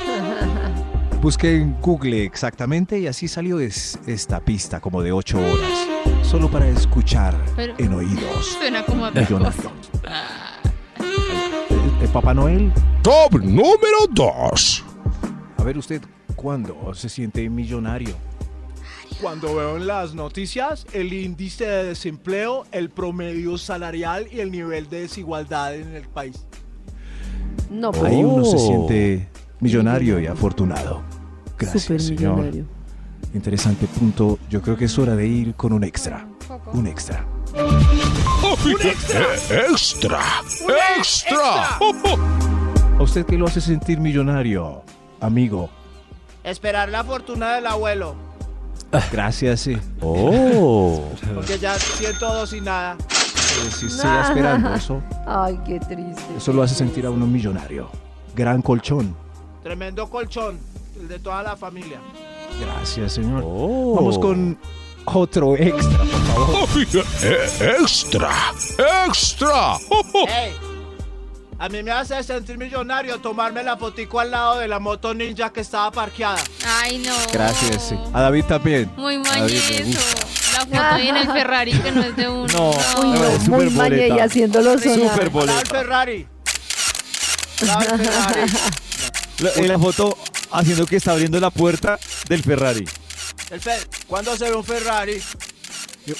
[1.21, 5.87] Busqué en Google exactamente y así salió es- esta pista como de 8 horas.
[6.21, 8.57] Solo para escuchar Pero- en oídos.
[8.59, 9.71] Suena como a Millonario.
[11.69, 12.73] ¿El, el Papá Noel?
[13.01, 14.83] Top número 2.
[15.57, 16.01] A ver usted,
[16.35, 18.13] ¿cuándo se siente millonario?
[19.21, 24.89] Cuando veo en las noticias el índice de desempleo, el promedio salarial y el nivel
[24.89, 26.45] de desigualdad en el país.
[27.69, 28.59] No, Ahí uno se Oh.
[28.59, 29.27] siente
[29.59, 31.01] millonario y afortunado.
[31.57, 32.45] Gracias, señor.
[33.33, 34.39] Interesante punto.
[34.49, 36.27] Yo creo que es hora de ir con un extra.
[36.73, 37.25] Un extra.
[37.53, 39.21] ¡Un extra!
[39.69, 40.19] ¡Extra!
[40.97, 41.77] ¡Extra!
[42.97, 44.83] ¿A usted qué lo hace sentir millonario,
[45.21, 45.69] amigo?
[46.43, 48.15] Esperar la fortuna del abuelo.
[49.11, 49.77] Gracias, sí.
[50.01, 51.03] Oh.
[51.33, 52.97] Porque ya siento dos y nada.
[53.71, 56.23] Si sigue esperando eso, Ay, qué triste.
[56.37, 57.89] eso lo hace sentir a uno millonario.
[58.35, 59.15] Gran colchón.
[59.63, 60.59] Tremendo colchón,
[60.99, 61.99] el de toda la familia.
[62.59, 63.41] Gracias, señor.
[63.41, 64.57] Vamos con
[65.05, 66.69] otro extra, por favor.
[67.81, 68.31] ¡Extra!
[69.07, 69.77] ¡Extra!
[70.27, 70.53] ¡Ey!
[71.57, 75.53] A mí me hace sentir millonario tomarme la fotico al lado de la moto ninja
[75.53, 76.41] que estaba parqueada.
[76.67, 77.13] Ay, no.
[77.31, 77.95] Gracias, sí.
[78.11, 78.91] A David también.
[78.97, 79.45] Muy A
[80.69, 82.47] Foto ahí en el Ferrari que no es de uno.
[82.53, 84.23] No, Uy, no, es muy mañe y boleta.
[84.25, 84.95] haciéndolo sonar.
[84.95, 85.65] Súper Bravo el boleta.
[85.69, 86.27] Ferrari.
[87.61, 88.51] El Ferrari.
[89.39, 90.17] La- En la foto
[90.51, 91.99] haciendo que está abriendo la puerta
[92.29, 92.85] del Ferrari.
[93.51, 95.21] El Fer- ¿Cuándo se ve un Ferrari?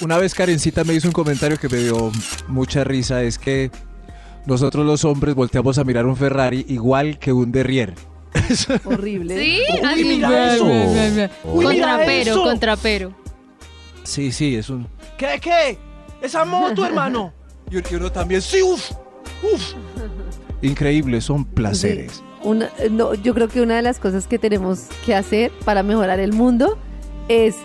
[0.02, 2.12] Una vez Karencita me hizo un comentario que me dio
[2.48, 3.70] mucha risa, es que
[4.46, 7.94] nosotros los hombres volteamos a mirar un Ferrari igual que un Derrier.
[8.84, 9.38] Horrible.
[9.40, 9.62] ¿Sí?
[9.96, 10.66] Uy, mira eso.
[11.46, 12.44] Uy, mira eso.
[12.44, 13.14] contrapero.
[14.06, 14.88] Sí, sí, es un...
[15.18, 15.78] ¿Qué, qué?
[16.22, 17.34] Esa moto, hermano.
[17.72, 18.92] Y uno también, sí, uff,
[19.42, 19.74] uff.
[20.62, 22.24] Increíble, son placeres.
[22.44, 26.20] Una- no, yo creo que una de las cosas que tenemos que hacer para mejorar
[26.20, 26.78] el mundo
[27.28, 27.56] es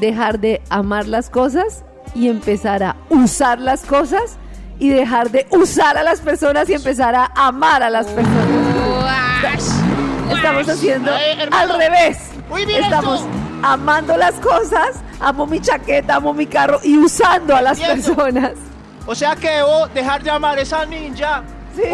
[0.00, 1.84] dejar de amar las cosas
[2.14, 4.38] y empezar a usar las cosas
[4.78, 9.82] y dejar de usar a las personas y empezar a amar a las personas.
[10.34, 11.12] Estamos haciendo
[11.50, 12.30] al revés.
[12.50, 13.20] Uy, mira Estamos.
[13.62, 18.14] Amando las cosas, amo mi chaqueta, amo mi carro y usando a las Entiendo.
[18.16, 18.52] personas.
[19.06, 21.42] O sea que debo dejar de amar esa ninja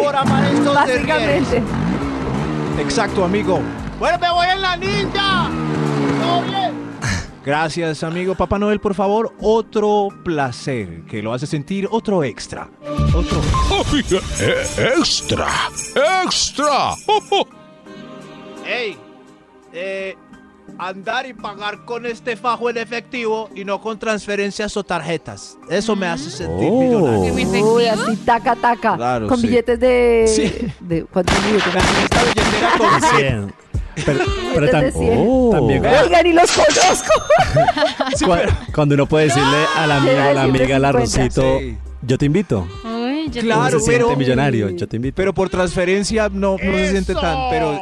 [0.03, 1.55] por amar estos Básicamente.
[1.55, 1.63] derrieres.
[2.79, 3.59] Exacto, amigo.
[3.97, 5.49] Bueno, me voy en la ninja.
[6.21, 6.73] ¿Todo bien?
[7.45, 8.35] Gracias, amigo.
[8.35, 12.69] Papá Noel, por favor, otro placer que lo hace sentir otro extra.
[13.13, 13.41] Otro.
[14.39, 15.47] Eh, extra,
[16.23, 16.93] extra.
[17.07, 17.47] Oh, oh.
[18.65, 18.97] Ey,
[19.73, 20.15] eh,
[20.79, 25.57] andar y pagar con este fajo en efectivo y no con transferencias o tarjetas.
[25.69, 26.79] Eso me hace sentir Oh.
[26.79, 27.73] millonario.
[27.73, 28.95] Uy, así taca taca.
[28.95, 29.47] Claro, con sí.
[29.47, 30.25] billetes de.
[30.27, 30.67] Sí.
[30.79, 31.75] de ¿Cuántos billetes?
[31.75, 33.53] Esta billetera con Cien.
[34.05, 34.19] Pero,
[34.55, 34.93] pero.
[34.95, 35.49] Oh.
[35.51, 37.13] también Oigan, y los conozco.
[38.25, 41.77] Cua- cuando uno puede decirle a la amiga o la amiga, al arrocito, Sí.
[42.03, 42.65] yo te invito.
[42.85, 45.15] Uy, yo Claro, siente pero- millonario, yo te invito.
[45.15, 47.49] Pero por transferencia no, no se siente tan.
[47.49, 47.77] Pero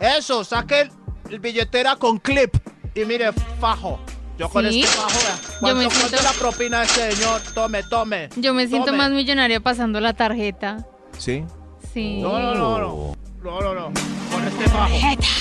[0.00, 0.92] Eso, saque el, el
[1.40, 2.54] billetera con clip
[2.94, 3.98] y mire, fajo.
[4.38, 4.82] Yo con Sí.
[4.82, 5.10] este fajo.
[5.10, 7.40] Yo ¿Cuánto, me siento- la propina de este señor?
[7.54, 8.28] Tome, tome.
[8.36, 8.98] Yo me siento Tome.
[8.98, 10.86] más millonaria pasando la tarjeta.
[11.18, 11.44] sí.
[11.92, 12.20] Sí.
[12.22, 13.16] No, no, no, no.
[13.44, 13.84] No, no, no.
[14.32, 14.94] Con este fajo.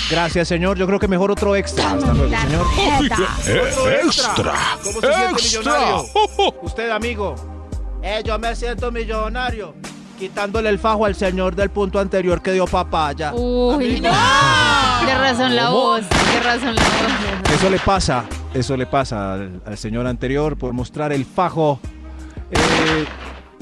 [0.10, 0.78] Gracias, señor.
[0.78, 1.92] Yo creo que mejor otro extra.
[1.92, 2.66] Hasta luego, señor.
[2.66, 6.06] Otro extra, ¿Cómo se siente millonario?
[6.62, 7.36] Usted, amigo.
[8.04, 9.76] Eh, yo me siento millonario.
[10.20, 13.34] Quitándole el fajo al señor del punto anterior que dio papaya.
[13.34, 14.08] Uy, Amigo.
[15.06, 17.52] De razón la voz, de razón la voz.
[17.54, 21.80] Eso le pasa, eso le pasa al, al señor anterior por mostrar el fajo.
[22.52, 23.06] Eh,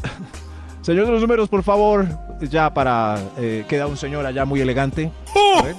[0.81, 2.07] señor de los números, por favor,
[2.41, 3.17] ya para...
[3.37, 5.11] eh, queda un señor allá muy elegante.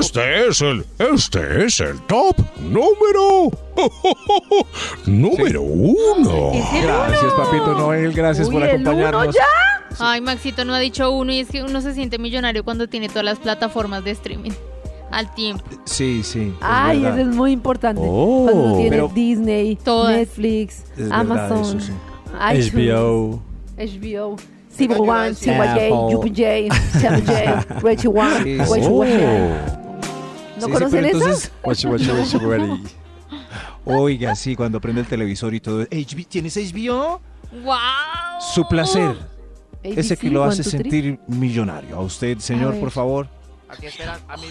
[0.00, 3.50] Este es el, este es el top número,
[5.06, 6.52] número uno.
[6.82, 9.34] Gracias, papito Noel, gracias por Uy, el uno acompañarnos.
[9.34, 9.42] ya.
[9.98, 13.08] Ay, Maxito no ha dicho uno y es que uno se siente millonario cuando tiene
[13.08, 14.50] todas las plataformas de streaming
[15.10, 15.64] al tiempo.
[15.84, 16.48] Sí, sí.
[16.48, 17.20] es Ay, verdad.
[17.20, 18.02] eso es muy importante.
[18.04, 18.44] Oh.
[18.44, 20.16] Cuando uno tiene Pero- Disney, Todas.
[20.16, 21.92] Netflix, Es verdad, Amazon, eso sí.
[22.50, 23.42] iTunes, HBO.
[23.76, 24.36] HBO,
[24.76, 25.90] Civil One, CYJ, Apple.
[26.16, 26.68] UPJ,
[27.00, 28.42] J, Reggie One.
[28.44, 28.56] Sí,
[30.60, 31.16] ¿No sí, conocen pero eso?
[31.18, 32.82] entonces- Watch, watch, watch, ready.
[33.84, 35.82] Oiga, sí, cuando prende el televisor y todo.
[35.82, 37.20] HB ¿Tienes HBO?
[37.62, 37.74] ¡Wow!
[38.54, 39.16] Su placer.
[39.82, 41.96] Ese que lo one, hace sentir millonario.
[41.96, 43.28] A usted, señor, por favor.
[43.68, 44.18] Aquí esperan.
[44.28, 44.44] A mí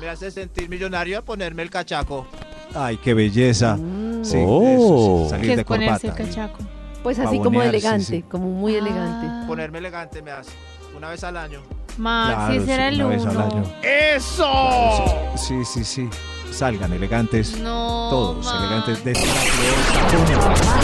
[0.00, 2.26] me hace sentir millonario ponerme el cachaco.
[2.74, 3.76] Ay, qué belleza.
[3.76, 4.24] Mm.
[4.24, 4.62] Sí, Oh.
[4.62, 6.30] eso sí, salir ¿Qué de es ponerse el corbata.
[6.30, 6.58] cachaco?
[7.02, 8.22] Pues así como sí, elegante, sí.
[8.22, 9.26] como muy elegante.
[9.30, 10.50] Ah, Ponerme elegante me hace.
[10.96, 11.62] Una vez al año.
[11.96, 13.44] Maxi, Claro, ese sí, era el una vez al uno.
[13.44, 13.64] año.
[13.82, 15.04] ¡Eso!
[15.36, 16.08] Sí, sí, sí.
[16.50, 17.58] Salgan elegantes.
[17.60, 18.56] No, Todos Max.
[18.58, 19.12] elegantes de.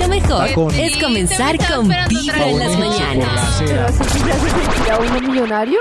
[0.00, 3.62] Lo mejor Sí, es comenzar con Vibra en las mañanas.
[3.64, 5.80] Pero así uno millonario.